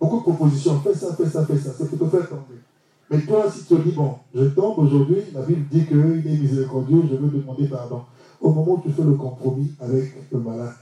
beaucoup 0.00 0.16
de 0.18 0.22
propositions. 0.22 0.80
Fais 0.80 0.94
ça, 0.94 1.14
fais 1.14 1.28
ça, 1.28 1.46
fais 1.46 1.58
ça. 1.58 1.70
C'est 1.76 1.88
pour 1.90 2.10
te 2.10 2.16
faire 2.16 2.28
tomber. 2.28 2.60
Mais 3.08 3.20
toi, 3.20 3.48
si 3.50 3.64
tu 3.64 3.76
te 3.76 3.82
dis, 3.82 3.92
bon, 3.92 4.16
je 4.34 4.44
tombe 4.46 4.78
aujourd'hui, 4.78 5.18
la 5.32 5.42
Bible 5.42 5.66
dit 5.70 5.86
qu'il 5.86 5.98
est 5.98 6.38
miséricordieux, 6.40 7.02
je 7.08 7.16
veux 7.16 7.28
demander 7.28 7.68
pardon. 7.68 8.02
Au 8.40 8.50
moment 8.50 8.72
où 8.72 8.82
tu 8.82 8.90
fais 8.90 9.04
le 9.04 9.14
compromis 9.14 9.72
avec 9.80 10.12
le 10.32 10.38
malin, 10.40 10.72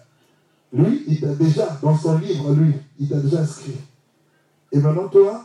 lui, 0.72 1.02
il 1.06 1.20
t'a 1.20 1.34
déjà, 1.34 1.78
dans 1.82 1.96
son 1.96 2.18
livre, 2.18 2.52
lui, 2.54 2.72
il 2.98 3.08
t'a 3.08 3.20
déjà 3.20 3.40
inscrit. 3.40 3.76
Et 4.74 4.78
maintenant, 4.78 5.06
toi, 5.06 5.44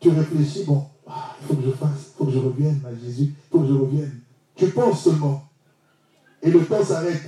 tu 0.00 0.08
réfléchis, 0.08 0.64
bon, 0.64 0.86
ah, 1.06 1.36
il 1.38 1.46
faut 1.46 1.54
que 1.54 1.66
je 1.66 1.70
fasse, 1.72 2.12
il 2.12 2.16
faut 2.16 2.24
que 2.24 2.32
je 2.32 2.38
revienne 2.38 2.80
à 2.86 2.94
Jésus, 2.94 3.24
il 3.24 3.34
faut 3.52 3.60
que 3.60 3.66
je 3.68 3.74
revienne. 3.74 4.20
Tu 4.56 4.68
penses 4.68 5.04
seulement. 5.04 5.44
Et 6.42 6.50
le 6.50 6.64
temps 6.64 6.82
s'arrête. 6.82 7.22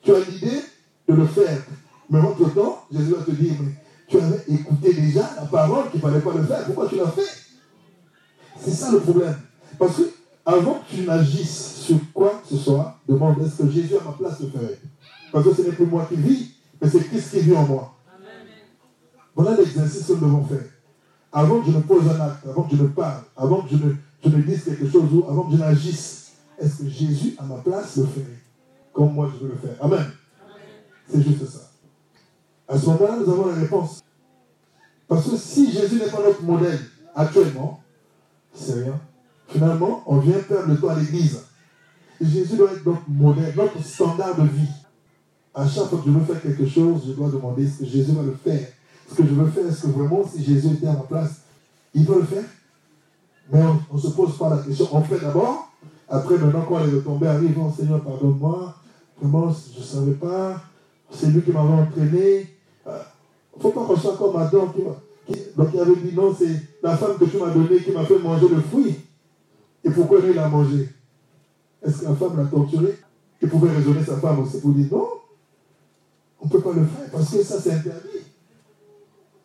Tu 0.00 0.14
as 0.14 0.20
l'idée 0.20 0.62
de 1.06 1.14
le 1.14 1.26
faire. 1.26 1.62
Mais 2.08 2.18
entre-temps, 2.18 2.86
Jésus 2.90 3.12
va 3.12 3.22
te 3.22 3.30
dire, 3.32 3.52
mais 3.60 3.72
tu 4.08 4.18
avais 4.18 4.42
écouté 4.48 4.94
déjà 4.94 5.30
la 5.36 5.44
parole 5.44 5.90
qu'il 5.90 6.00
ne 6.00 6.02
fallait 6.02 6.20
pas 6.20 6.32
le 6.32 6.44
faire. 6.44 6.64
Pourquoi 6.64 6.88
tu 6.88 6.96
l'as 6.96 7.10
fait? 7.10 7.22
C'est 8.58 8.70
ça 8.70 8.90
le 8.90 9.00
problème. 9.00 9.36
Parce 9.78 9.96
que 9.96 10.02
avant 10.46 10.80
que 10.80 10.96
tu 10.96 11.02
n'agisses 11.02 11.74
sur 11.82 11.98
quoi 12.14 12.40
que 12.42 12.56
ce 12.56 12.62
soit, 12.62 12.98
demande 13.06 13.38
est-ce 13.42 13.62
que 13.62 13.70
Jésus 13.70 13.96
à 14.00 14.04
ma 14.04 14.12
place 14.12 14.40
le 14.40 14.48
ferait 14.48 14.78
Parce 15.30 15.44
que 15.44 15.54
ce 15.54 15.60
n'est 15.60 15.72
plus 15.72 15.86
moi 15.86 16.06
qui 16.08 16.16
vis, 16.16 16.54
mais 16.80 16.88
c'est 16.88 17.06
Christ 17.06 17.32
qui 17.32 17.40
vit 17.40 17.56
en 17.56 17.66
moi. 17.66 17.93
Voilà 19.34 19.56
l'exercice 19.56 20.06
que 20.06 20.12
nous 20.12 20.20
devons 20.20 20.44
faire. 20.44 20.64
Avant 21.32 21.60
que 21.60 21.70
je 21.70 21.76
ne 21.76 21.82
pose 21.82 22.08
un 22.08 22.20
acte, 22.20 22.46
avant 22.46 22.62
que 22.62 22.76
je 22.76 22.82
ne 22.82 22.88
parle, 22.88 23.22
avant 23.36 23.62
que 23.62 23.70
je 23.70 23.76
ne, 23.76 23.94
je 24.24 24.28
ne 24.28 24.42
dise 24.42 24.64
quelque 24.64 24.88
chose 24.88 25.12
ou 25.12 25.24
avant 25.28 25.44
que 25.44 25.52
je 25.52 25.56
n'agisse, 25.56 26.32
est-ce 26.58 26.82
que 26.82 26.88
Jésus, 26.88 27.34
à 27.38 27.44
ma 27.44 27.56
place, 27.56 27.96
le 27.96 28.06
ferait 28.06 28.38
Comme 28.92 29.14
moi, 29.14 29.28
je 29.32 29.44
veux 29.44 29.52
le 29.52 29.58
faire? 29.58 29.76
Amen. 29.84 30.06
C'est 31.08 31.22
juste 31.22 31.46
ça. 31.46 31.70
À 32.68 32.78
ce 32.78 32.86
moment-là, 32.86 33.16
nous 33.18 33.32
avons 33.32 33.46
la 33.46 33.54
réponse. 33.54 34.00
Parce 35.08 35.28
que 35.28 35.36
si 35.36 35.72
Jésus 35.72 35.96
n'est 35.96 36.10
pas 36.10 36.22
notre 36.22 36.42
modèle 36.42 36.78
actuellement, 37.14 37.80
c'est 38.54 38.84
rien. 38.84 39.00
Finalement, 39.48 40.02
on 40.06 40.18
vient 40.18 40.38
perdre 40.38 40.68
le 40.68 40.78
temps 40.78 40.88
à 40.88 40.98
l'église. 40.98 41.40
Jésus 42.20 42.56
doit 42.56 42.72
être 42.72 42.86
notre 42.86 43.08
modèle, 43.08 43.52
notre 43.56 43.82
standard 43.84 44.36
de 44.36 44.46
vie. 44.46 44.68
À 45.52 45.68
chaque 45.68 45.86
fois 45.86 45.98
que 45.98 46.06
je 46.06 46.10
veux 46.10 46.24
faire 46.24 46.40
quelque 46.40 46.66
chose, 46.66 47.02
je 47.06 47.12
dois 47.12 47.28
demander 47.28 47.64
est-ce 47.64 47.80
que 47.80 47.84
Jésus 47.84 48.12
va 48.12 48.22
le 48.22 48.34
faire 48.34 48.66
Ce 49.08 49.14
que 49.14 49.22
je 49.24 49.34
veux 49.34 49.46
faire, 49.46 49.66
est-ce 49.66 49.82
que 49.82 49.86
vraiment, 49.88 50.22
si 50.26 50.42
Jésus 50.42 50.74
était 50.74 50.86
à 50.86 50.92
ma 50.92 51.00
place, 51.00 51.42
il 51.94 52.04
va 52.04 52.16
le 52.16 52.22
faire 52.22 52.44
Mais 53.52 53.60
on 53.90 53.94
ne 53.94 54.00
se 54.00 54.08
pose 54.08 54.36
pas 54.36 54.50
la 54.50 54.58
question. 54.58 54.88
On 54.92 55.02
fait 55.02 55.20
d'abord. 55.20 55.70
Après, 56.08 56.38
maintenant, 56.38 56.64
quand 56.68 56.84
les 56.84 56.92
retombées 56.92 57.26
arrivent, 57.26 57.58
oh 57.58 57.72
Seigneur, 57.76 58.00
pardonne-moi. 58.02 58.74
Vraiment, 59.20 59.52
je 59.52 59.78
ne 59.78 59.84
savais 59.84 60.12
pas. 60.12 60.62
C'est 61.10 61.26
lui 61.26 61.42
qui 61.42 61.50
m'avait 61.50 61.72
entraîné. 61.72 62.40
Il 62.86 62.90
euh, 62.90 62.98
ne 63.56 63.62
faut 63.62 63.70
pas 63.70 63.84
qu'on 63.84 63.96
soit 63.96 64.16
comme 64.16 64.36
Adam 64.36 64.68
qui, 64.68 64.82
qui, 65.26 65.40
donc 65.56 65.68
il 65.72 65.80
avait 65.80 65.96
dit 65.96 66.14
non, 66.14 66.34
c'est 66.36 66.60
la 66.82 66.96
femme 66.96 67.16
que 67.18 67.24
tu 67.24 67.38
m'as 67.38 67.50
donnée 67.50 67.78
qui 67.78 67.92
m'a 67.92 68.04
fait 68.04 68.18
manger 68.18 68.48
le 68.48 68.60
fruit. 68.60 68.96
Et 69.84 69.90
pourquoi 69.90 70.20
lui, 70.20 70.32
il 70.32 70.38
a 70.38 70.48
mangé? 70.48 70.88
Est-ce 71.82 72.00
que 72.00 72.04
la 72.06 72.14
femme 72.14 72.36
l'a 72.36 72.44
torturé? 72.44 72.98
Il 73.40 73.48
pouvait 73.48 73.70
raisonner 73.70 74.02
sa 74.02 74.16
femme 74.16 74.40
aussi 74.40 74.60
pour 74.60 74.72
dire 74.72 74.88
non, 74.90 75.08
on 76.40 76.46
ne 76.46 76.50
peut 76.50 76.60
pas 76.60 76.72
le 76.72 76.84
faire 76.84 77.10
parce 77.12 77.30
que 77.30 77.42
ça, 77.42 77.60
c'est 77.60 77.72
interdit. 77.72 78.13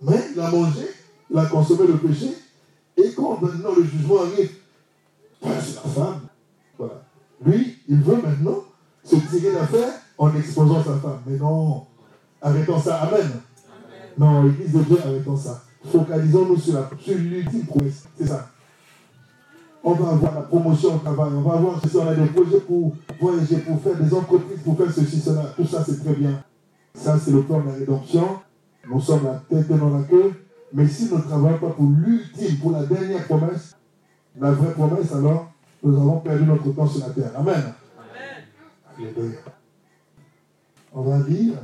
Mais 0.01 0.19
il 0.33 0.39
a 0.39 0.49
mangé, 0.49 0.87
il 1.29 1.37
a 1.37 1.45
consommé 1.45 1.87
le 1.87 1.97
péché. 1.97 2.33
Et 2.97 3.11
quand 3.13 3.41
maintenant 3.41 3.71
le 3.75 3.83
jugement 3.83 4.21
arrive, 4.21 4.51
ben, 5.41 5.51
c'est 5.61 5.75
la 5.75 5.81
femme. 5.81 6.21
Voilà. 6.77 7.03
Lui, 7.45 7.77
il 7.87 8.01
veut 8.01 8.21
maintenant 8.21 8.63
se 9.03 9.15
tirer 9.15 9.53
d'affaire 9.53 9.93
en 10.17 10.35
exposant 10.35 10.83
sa 10.83 10.95
femme. 10.95 11.21
Mais 11.25 11.37
non, 11.37 11.85
arrêtons 12.41 12.79
ça. 12.79 13.01
Amen. 13.01 13.41
Non, 14.17 14.43
l'Église 14.43 14.73
de 14.73 14.83
Dieu, 14.83 14.97
arrêtons 15.03 15.37
ça. 15.37 15.63
Focalisons-nous 15.91 16.57
sur 16.57 16.89
l'ultime 17.07 17.65
promesse. 17.65 18.03
C'est 18.17 18.27
ça. 18.27 18.49
On 19.81 19.93
va 19.93 20.09
avoir 20.09 20.35
la 20.35 20.41
promotion 20.41 20.95
au 20.95 20.97
travail. 20.99 21.31
On 21.33 21.41
va 21.41 21.55
avoir, 21.55 21.81
si 21.81 21.95
on 21.95 22.07
a 22.07 22.13
des 22.13 22.25
projets 22.25 22.59
pour 22.59 22.95
voyager, 23.19 23.57
pour 23.59 23.81
faire 23.81 23.95
des 23.95 24.13
entreprises, 24.13 24.59
pour 24.63 24.77
faire 24.77 24.93
ceci, 24.93 25.21
cela. 25.21 25.53
Tout 25.55 25.65
ça, 25.65 25.83
c'est 25.85 26.03
très 26.03 26.13
bien. 26.13 26.43
Ça, 26.93 27.17
c'est 27.17 27.31
le 27.31 27.43
plan 27.43 27.61
de 27.61 27.67
la 27.67 27.73
rédemption. 27.75 28.39
Nous 28.89 28.99
sommes 28.99 29.25
la 29.25 29.43
tête 29.47 29.67
dans 29.67 29.97
la 29.97 30.03
queue. 30.03 30.33
Mais 30.73 30.87
si 30.87 31.09
nous 31.09 31.17
ne 31.17 31.21
travaillons 31.21 31.57
pas 31.57 31.69
pour 31.69 31.85
l'ultime, 31.85 32.57
pour 32.57 32.71
la 32.71 32.85
dernière 32.85 33.23
promesse, 33.25 33.75
la 34.39 34.51
vraie 34.51 34.73
promesse, 34.73 35.11
alors, 35.11 35.51
nous 35.83 35.95
avons 35.95 36.19
perdu 36.19 36.45
notre 36.45 36.71
temps 36.71 36.87
sur 36.87 37.07
la 37.07 37.13
terre. 37.13 37.31
Amen. 37.35 37.73
Amen. 38.97 39.33
On 40.93 41.01
va 41.01 41.19
lire, 41.27 41.55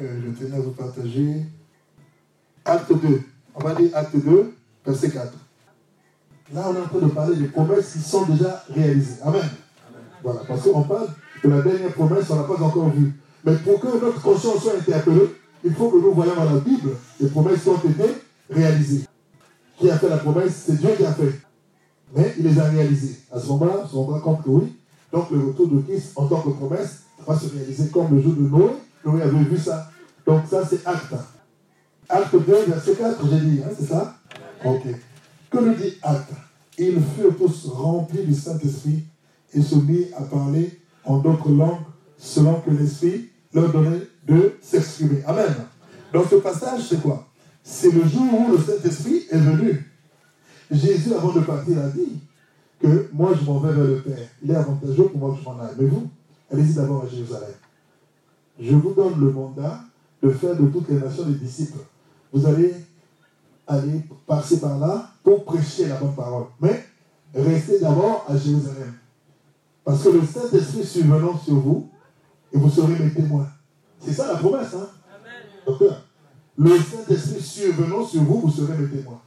euh, 0.00 0.20
je 0.24 0.44
tenais 0.44 0.56
à 0.56 0.60
vous 0.60 0.72
partager, 0.72 1.44
acte 2.64 2.92
2. 2.92 3.20
On 3.54 3.60
va 3.60 3.74
lire 3.74 3.90
acte 3.94 4.16
2, 4.16 4.54
verset 4.84 5.10
4. 5.10 5.32
Là, 6.52 6.66
on 6.68 6.74
est 6.74 6.80
en 6.80 6.88
train 6.88 6.98
de 6.98 7.12
parler 7.12 7.36
des 7.36 7.48
promesses 7.48 7.92
qui 7.92 8.00
sont 8.00 8.26
déjà 8.26 8.64
réalisées. 8.68 9.20
Amen. 9.22 9.48
Voilà, 10.22 10.40
parce 10.46 10.62
qu'on 10.62 10.82
parle 10.82 11.08
de 11.42 11.48
la 11.48 11.62
dernière 11.62 11.92
promesse, 11.92 12.28
on 12.30 12.36
n'a 12.36 12.42
pas 12.42 12.62
encore 12.62 12.90
vu. 12.90 13.12
Mais 13.44 13.56
pour 13.56 13.80
que 13.80 13.86
notre 13.86 14.20
conscience 14.20 14.62
soit 14.62 14.76
interpellée, 14.78 15.34
il 15.64 15.72
faut 15.72 15.88
que 15.88 15.96
nous 15.96 16.12
voyons 16.12 16.34
dans 16.34 16.44
la 16.44 16.60
Bible 16.60 16.90
les 17.18 17.28
promesses 17.28 17.62
qui 17.62 17.68
ont 17.70 17.78
été 17.78 18.04
réalisées. 18.50 19.06
Qui 19.78 19.90
a 19.90 19.98
fait 19.98 20.08
la 20.08 20.18
promesse 20.18 20.64
C'est 20.66 20.78
Dieu 20.78 20.90
qui 20.96 21.04
a 21.04 21.12
fait. 21.12 21.40
Mais 22.14 22.34
il 22.38 22.44
les 22.44 22.58
a 22.60 22.64
réalisées. 22.64 23.18
À 23.32 23.40
ce 23.40 23.46
moment-là, 23.48 23.80
on 23.82 23.88
se 23.88 23.96
rendra 23.96 24.20
compte 24.20 24.44
que 24.44 24.50
oui. 24.50 24.76
Donc 25.10 25.30
le 25.30 25.38
retour 25.38 25.68
de 25.68 25.80
Christ 25.80 26.12
en 26.16 26.26
tant 26.26 26.42
que 26.42 26.50
promesse 26.50 27.04
va 27.26 27.38
se 27.38 27.48
réaliser 27.48 27.88
comme 27.88 28.14
le 28.14 28.22
jour 28.22 28.34
de 28.34 28.42
Noé. 28.42 28.70
Noé 29.04 29.22
avait 29.22 29.44
vu 29.44 29.58
ça. 29.58 29.90
Donc 30.26 30.42
ça, 30.48 30.62
c'est 30.68 30.86
acte. 30.86 31.14
Acte 32.08 32.34
2, 32.34 32.64
verset 32.68 32.94
4, 32.94 33.28
j'ai 33.30 33.40
dit, 33.40 33.60
hein, 33.64 33.70
c'est 33.78 33.86
ça? 33.86 34.16
Ok. 34.64 34.82
Que 35.50 35.58
nous 35.58 35.74
dit 35.74 35.94
acte? 36.02 36.32
Ils 36.76 37.00
furent 37.16 37.36
tous 37.36 37.68
remplis 37.68 38.24
du 38.24 38.34
Saint-Esprit 38.34 39.04
et 39.52 39.62
se 39.62 39.76
mirent 39.76 40.08
à 40.16 40.22
parler 40.24 40.80
en 41.04 41.18
d'autres 41.18 41.50
langues 41.50 41.84
selon 42.18 42.60
que 42.60 42.70
l'Esprit 42.70 43.30
leur 43.52 43.72
donnait 43.72 44.02
de 44.26 44.56
s'exprimer. 44.60 45.22
Amen. 45.26 45.54
Donc 46.12 46.26
ce 46.30 46.36
passage, 46.36 46.88
c'est 46.88 47.02
quoi? 47.02 47.26
C'est 47.62 47.90
le 47.90 48.04
jour 48.04 48.22
où 48.22 48.52
le 48.52 48.58
Saint-Esprit 48.58 49.24
est 49.30 49.38
venu. 49.38 49.90
Jésus, 50.70 51.12
avant 51.14 51.32
de 51.32 51.40
partir, 51.40 51.78
a 51.78 51.88
dit 51.88 52.20
que 52.80 53.08
moi, 53.12 53.32
je 53.38 53.44
m'en 53.44 53.58
vais 53.58 53.72
vers 53.72 53.84
le 53.84 54.00
Père. 54.00 54.28
Il 54.42 54.50
est 54.50 54.56
avantageux 54.56 55.04
pour 55.04 55.18
moi 55.18 55.34
que 55.34 55.40
je 55.40 55.44
m'en 55.44 55.58
aille. 55.60 55.74
Mais 55.78 55.86
vous, 55.86 56.08
allez-y 56.52 56.74
d'abord 56.74 57.04
à 57.04 57.08
Jérusalem. 57.08 57.54
Je 58.60 58.74
vous 58.74 58.92
donne 58.92 59.20
le 59.20 59.30
mandat 59.30 59.80
de 60.22 60.30
faire 60.30 60.56
de 60.56 60.66
toutes 60.66 60.88
les 60.88 60.98
nations 60.98 61.24
des 61.24 61.34
disciples. 61.34 61.78
Vous 62.32 62.46
allez 62.46 62.74
aller 63.66 64.02
passer 64.26 64.60
par 64.60 64.78
là 64.78 65.10
pour 65.22 65.44
prêcher 65.44 65.88
la 65.88 65.96
bonne 65.96 66.14
parole. 66.14 66.46
Mais 66.60 66.84
restez 67.34 67.80
d'abord 67.80 68.26
à 68.28 68.36
Jérusalem. 68.36 68.94
Parce 69.84 70.02
que 70.02 70.10
le 70.10 70.22
Saint-Esprit 70.24 70.84
survenant 70.84 71.38
sur 71.38 71.54
vous, 71.54 71.90
et 72.52 72.58
vous 72.58 72.70
serez 72.70 72.94
mes 72.98 73.10
témoins. 73.10 73.48
C'est 74.04 74.12
ça 74.12 74.32
la 74.32 74.38
promesse, 74.38 74.74
hein? 74.74 74.88
Docteur, 75.66 76.02
le 76.58 76.78
Saint-Esprit 76.78 77.40
survenant 77.40 78.04
sur 78.04 78.22
vous, 78.22 78.40
vous 78.40 78.50
serez 78.50 78.76
mes 78.76 78.88
témoins. 78.88 79.20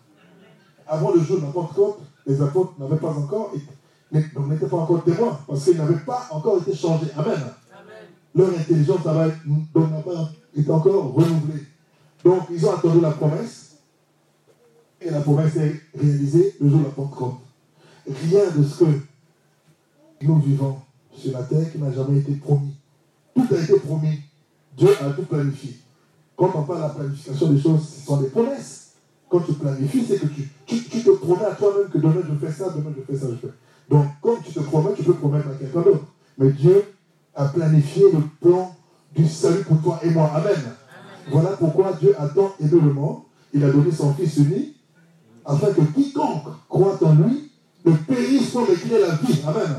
Avant 0.86 1.12
le 1.12 1.20
jour 1.22 1.40
de 1.40 1.46
la 1.46 1.52
Pentecôte, 1.52 2.00
les 2.26 2.42
apôtres 2.42 2.74
n'avaient 2.80 2.98
pas 2.98 3.10
encore 3.10 3.52
été, 3.56 3.68
n'étaient 4.12 4.68
pas 4.68 4.78
encore 4.78 5.04
témoins, 5.04 5.40
parce 5.48 5.64
qu'ils 5.64 5.78
n'avaient 5.78 6.06
pas 6.06 6.28
encore 6.32 6.62
été 6.62 6.76
changés. 6.76 7.08
Amen. 7.18 7.40
Leur 8.36 8.50
intelligence 8.50 9.04
n'a 9.04 9.14
pas 9.14 9.28
été 10.56 10.72
encore 10.72 11.14
renouvelée. 11.14 11.64
Donc, 12.24 12.44
ils 12.52 12.66
ont 12.66 12.74
attendu 12.76 13.02
la 13.02 13.12
promesse, 13.12 13.78
et 15.02 15.10
la 15.10 15.22
promesse 15.22 15.56
est 15.56 15.82
réalisée 15.98 16.56
le 16.62 16.70
jour 16.70 16.80
de 16.80 16.86
la 16.86 16.92
Pentecôte. 16.92 17.36
Rien 18.06 18.52
de 18.56 18.64
ce 18.64 18.84
que 18.84 18.86
nous 20.22 20.40
vivons 20.40 20.78
sur 21.16 21.34
la 21.34 21.44
terre 21.44 21.72
qui 21.72 21.80
n'a 21.80 21.92
jamais 21.92 22.20
été 22.20 22.34
promis. 22.36 22.76
Tout 23.36 23.48
a 23.52 23.58
été 23.60 23.80
promis. 23.80 24.20
Dieu 24.78 24.90
a 25.02 25.10
tout 25.10 25.24
planifié. 25.24 25.76
Quand 26.36 26.52
on 26.54 26.62
parle 26.62 26.78
de 26.78 26.84
la 26.84 26.90
planification 26.90 27.52
des 27.52 27.60
choses, 27.60 27.82
ce 27.82 28.06
sont 28.06 28.18
des 28.18 28.28
promesses. 28.28 28.92
Quand 29.28 29.40
tu 29.40 29.54
planifies, 29.54 30.06
c'est 30.08 30.20
que 30.20 30.28
tu, 30.28 30.48
tu, 30.66 31.04
te 31.04 31.10
promets 31.10 31.46
à 31.46 31.56
toi-même 31.56 31.90
que 31.90 31.98
demain 31.98 32.22
je 32.24 32.46
fais 32.46 32.54
ça, 32.54 32.70
demain 32.70 32.94
je 32.96 33.02
fais 33.02 33.20
ça, 33.20 33.28
je 33.32 33.48
fais. 33.48 33.54
Donc, 33.90 34.06
comme 34.22 34.38
tu 34.44 34.54
te 34.54 34.60
promets, 34.60 34.94
tu 34.96 35.04
peux 35.04 35.16
promettre 35.16 35.48
à 35.48 35.56
quelqu'un 35.56 35.82
d'autre. 35.82 36.06
Mais 36.38 36.52
Dieu 36.52 36.84
a 37.36 37.46
planifié 37.46 38.04
le 38.14 38.20
plan 38.40 38.76
du 39.16 39.28
salut 39.28 39.64
pour 39.64 39.82
toi 39.82 40.00
et 40.04 40.12
moi. 40.12 40.32
Amen. 40.36 40.76
Voilà 41.32 41.50
pourquoi 41.50 41.94
Dieu 42.00 42.14
a 42.18 42.28
tant 42.28 42.54
aimé 42.60 42.70
le 42.72 42.94
monde. 42.94 43.22
Il 43.54 43.64
a 43.64 43.72
donné 43.72 43.92
son 43.92 44.14
Fils 44.14 44.38
unique 44.38 44.76
afin 45.44 45.74
que 45.74 45.82
quiconque 45.82 46.48
croit 46.70 47.00
en 47.02 47.16
lui 47.16 47.52
ne 47.84 47.94
périsse 47.94 48.52
pas, 48.52 48.62
mais 48.70 48.76
qu'il 48.76 48.94
ait 48.94 49.02
la 49.02 49.16
vie. 49.16 49.42
Amen. 49.48 49.76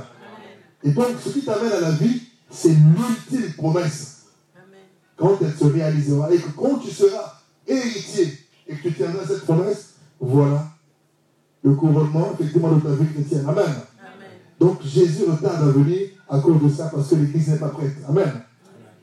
Et 0.82 0.90
donc, 0.90 1.06
ce 1.24 1.30
qui 1.30 1.44
t'amène 1.44 1.72
à 1.72 1.80
la 1.80 1.90
vie, 1.92 2.22
c'est 2.50 2.74
l'ultime 2.74 3.52
promesse. 3.56 4.17
Quand 5.18 5.37
elle 5.40 5.52
se 5.52 5.64
réalisera 5.64 6.33
et 6.33 6.38
que 6.38 6.50
quand 6.50 6.78
tu 6.78 6.90
seras 6.90 7.35
héritier 7.66 8.38
et 8.66 8.74
que 8.76 8.83
tu 8.83 8.94
tiendras 8.94 9.26
cette 9.26 9.42
promesse, 9.42 9.94
voilà 10.20 10.64
le 11.62 11.75
couronnement 11.75 12.33
effectivement 12.35 12.73
de 12.73 12.81
ta 12.81 12.90
vie 12.90 13.12
chrétienne. 13.12 13.44
Amen. 13.48 13.75
Donc 14.60 14.83
Jésus 14.83 15.25
retarde 15.25 15.69
à 15.69 15.73
venir 15.73 16.08
à 16.29 16.38
cause 16.38 16.62
de 16.62 16.69
ça 16.69 16.90
parce 16.94 17.08
que 17.08 17.16
l'Église 17.16 17.48
n'est 17.48 17.58
pas 17.58 17.69
prête. 17.69 17.96
Amen. 18.08 18.33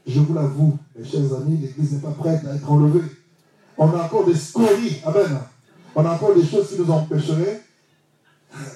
Je 0.07 0.19
vous 0.19 0.33
l'avoue, 0.33 0.77
mes 0.97 1.03
chers 1.03 1.33
amis, 1.33 1.57
l'Église 1.57 1.93
n'est 1.93 1.99
pas 1.99 2.11
prête 2.11 2.45
à 2.45 2.55
être 2.55 2.71
enlevée. 2.71 3.05
On 3.77 3.89
a 3.89 4.03
encore 4.03 4.25
des 4.25 4.35
scories. 4.35 5.01
Amen. 5.05 5.39
On 5.95 6.05
a 6.05 6.11
encore 6.11 6.35
des 6.35 6.45
choses 6.45 6.69
qui 6.69 6.79
nous 6.79 6.89
empêcheraient 6.91 7.61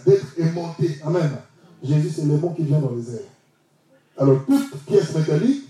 d'être 0.06 0.28
aimantés. 0.38 0.98
Amen. 1.06 1.30
Jésus, 1.84 2.10
c'est 2.14 2.26
l'aimant 2.26 2.54
qui 2.54 2.64
vient 2.64 2.80
dans 2.80 2.94
les 2.96 3.16
airs. 3.16 3.22
Alors, 4.18 4.46
toute 4.46 4.84
pièce 4.86 5.16
métallique, 5.16 5.70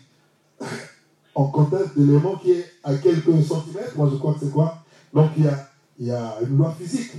en 1.39 1.45
contact 1.45 1.97
d'éléments 1.97 2.35
qui 2.35 2.51
est 2.51 2.65
à 2.83 2.93
quelques 2.95 3.41
centimètres, 3.45 3.95
moi 3.95 4.09
je 4.11 4.17
crois 4.17 4.33
que 4.33 4.41
c'est 4.41 4.51
quoi? 4.51 4.83
Donc 5.13 5.31
il 5.37 5.45
y, 5.45 5.47
a, 5.47 5.69
il 5.97 6.07
y 6.07 6.11
a 6.11 6.35
une 6.41 6.57
loi 6.57 6.75
physique. 6.77 7.13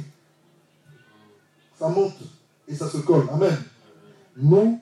Ça 1.78 1.88
monte 1.88 2.18
et 2.68 2.74
ça 2.74 2.86
se 2.86 2.98
colle. 2.98 3.26
Amen. 3.32 3.56
Nous, 4.36 4.78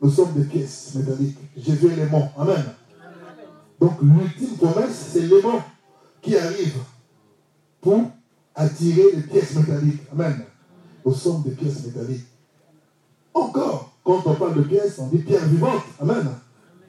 nous 0.00 0.10
sommes 0.10 0.32
des 0.32 0.44
pièces 0.44 0.94
métalliques. 0.94 1.36
Jésus 1.54 1.88
est 1.88 1.96
l'aimant. 1.96 2.32
Amen. 2.38 2.64
Donc 3.78 4.00
l'ultime 4.00 4.56
promesse, 4.56 5.08
c'est 5.12 5.26
l'aimant 5.26 5.62
qui 6.22 6.34
arrive 6.38 6.78
pour 7.82 8.10
attirer 8.54 9.16
les 9.16 9.22
pièces 9.22 9.54
métalliques. 9.54 10.00
Amen. 10.12 10.46
Nous 11.04 11.12
sommes 11.12 11.42
des 11.42 11.50
pièces 11.50 11.84
métalliques. 11.84 12.24
Encore, 13.34 13.92
quand 14.02 14.22
on 14.24 14.34
parle 14.34 14.54
de 14.54 14.62
pièces, 14.62 14.98
on 14.98 15.08
dit 15.08 15.18
pierre 15.18 15.44
vivante. 15.44 15.82
Amen. 16.00 16.26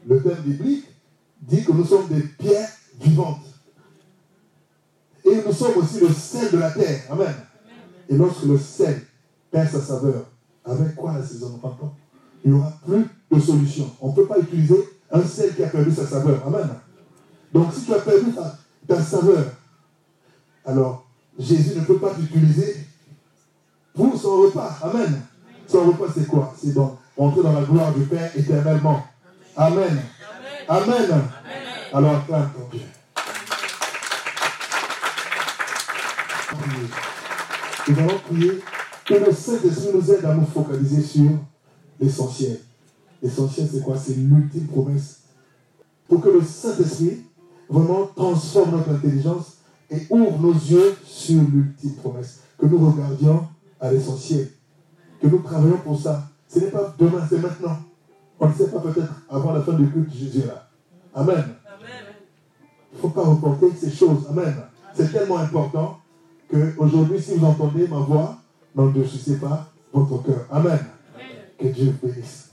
Le 0.08 0.24
terme 0.24 0.44
biblique 0.44 0.86
dit 1.48 1.64
que 1.64 1.72
nous 1.72 1.86
sommes 1.86 2.08
des 2.08 2.22
pierres 2.22 2.70
vivantes. 3.00 3.46
Et 5.26 5.36
nous 5.46 5.54
sommes 5.54 5.78
aussi 5.78 6.00
le 6.00 6.10
sel 6.10 6.52
de 6.52 6.58
la 6.58 6.72
terre. 6.72 7.02
Amen. 7.10 7.34
Et 8.10 8.16
lorsque 8.16 8.44
le 8.44 8.58
sel 8.58 9.02
perd 9.52 9.70
sa 9.70 9.82
saveur, 9.82 10.26
avec 10.66 10.96
quoi 10.96 11.14
la 11.14 11.26
saison 11.26 11.60
Il 12.44 12.52
n'y 12.52 12.58
aura 12.58 12.74
plus 12.86 13.06
de 13.32 13.40
solution. 13.40 13.90
On 14.02 14.10
ne 14.10 14.16
peut 14.16 14.26
pas 14.26 14.40
utiliser 14.40 14.90
un 15.12 15.24
sel 15.24 15.56
qui 15.56 15.64
a 15.64 15.68
perdu 15.68 15.92
sa 15.92 16.06
saveur. 16.06 16.46
Amen. 16.46 16.70
Donc 17.54 17.74
si 17.74 17.86
tu 17.86 17.94
as 17.94 18.00
perdu 18.00 18.32
ta, 18.88 19.02
saveur, 19.02 19.46
alors 20.66 21.06
Jésus 21.38 21.80
ne 21.80 21.86
peut 21.86 21.98
pas 21.98 22.14
t'utiliser 22.14 22.78
pour 23.94 24.20
son 24.20 24.42
repas. 24.42 24.78
Amen. 24.82 25.22
Son 25.68 25.86
repas, 25.86 26.12
c'est 26.14 26.28
quoi? 26.28 26.54
C'est 26.62 26.74
donc 26.74 26.98
rentrer 27.18 27.44
dans 27.44 27.54
la 27.54 27.64
gloire 27.64 27.94
du 27.94 28.04
Père 28.06 28.32
éternellement. 28.36 29.04
Amen. 29.56 30.02
Amen. 30.68 31.24
Alors, 31.94 32.16
acclame 32.16 32.50
ton 32.54 32.70
Dieu. 32.72 32.86
Nous 37.88 38.00
allons 38.00 38.20
prier 38.20 38.64
que 39.06 39.14
le 39.14 39.32
Saint-Esprit 39.34 39.90
nous 39.94 40.12
aide 40.12 40.26
à 40.26 40.34
nous 40.34 40.46
focaliser 40.46 41.02
sur 41.02 41.32
l'essentiel. 42.00 42.60
L'essentiel, 43.22 43.68
c'est 43.72 43.84
quoi? 43.84 43.98
C'est 43.98 44.16
l'ultime 44.16 44.68
promesse. 44.68 45.20
Pour 46.08 46.22
que 46.22 46.30
le 46.30 46.42
Saint-Esprit 46.42 47.24
vraiment 47.70 48.08
transforme 48.16 48.72
notre 48.72 48.92
intelligence 48.92 49.58
et 49.90 50.08
ouvre 50.10 50.40
nos 50.40 50.54
yeux 50.54 50.96
sur 51.06 51.42
l'ultime 51.42 51.96
promesse. 51.96 52.40
Que 52.58 52.66
nous 52.66 52.90
regardions 52.90 53.48
à 53.82 53.92
l'essentiel. 53.92 54.50
Que 55.22 55.28
nous 55.28 55.40
travaillions 55.40 55.78
pour 55.78 56.00
ça. 56.00 56.30
Ce 56.48 56.60
n'est 56.60 56.72
pas 56.72 56.96
demain, 56.98 57.26
c'est 57.30 57.40
maintenant. 57.40 57.78
On 58.44 58.50
ne 58.50 58.54
sait 58.54 58.68
pas 58.70 58.80
peut-être 58.80 59.14
avant 59.30 59.54
la 59.54 59.62
fin 59.62 59.72
du 59.72 59.90
culte, 59.90 60.14
Jésus 60.14 60.42
est 60.42 60.48
là. 60.48 60.68
Amen. 61.16 61.46
Il 62.92 62.98
ne 62.98 63.02
faut 63.02 63.10
pas 63.10 63.22
reporter 63.22 63.68
ces 63.80 63.90
choses. 63.90 64.28
Amen. 64.30 64.54
C'est 64.94 65.14
tellement 65.14 65.38
important 65.38 66.00
qu'aujourd'hui, 66.52 67.22
si 67.22 67.36
vous 67.36 67.46
entendez 67.46 67.88
ma 67.88 68.00
voix, 68.00 68.36
ne 68.76 69.04
souciez 69.06 69.38
pas 69.38 69.72
votre 69.94 70.22
cœur. 70.24 70.46
Amen. 70.52 70.78
Que 71.58 71.68
Dieu 71.68 71.96
bénisse. 72.04 72.52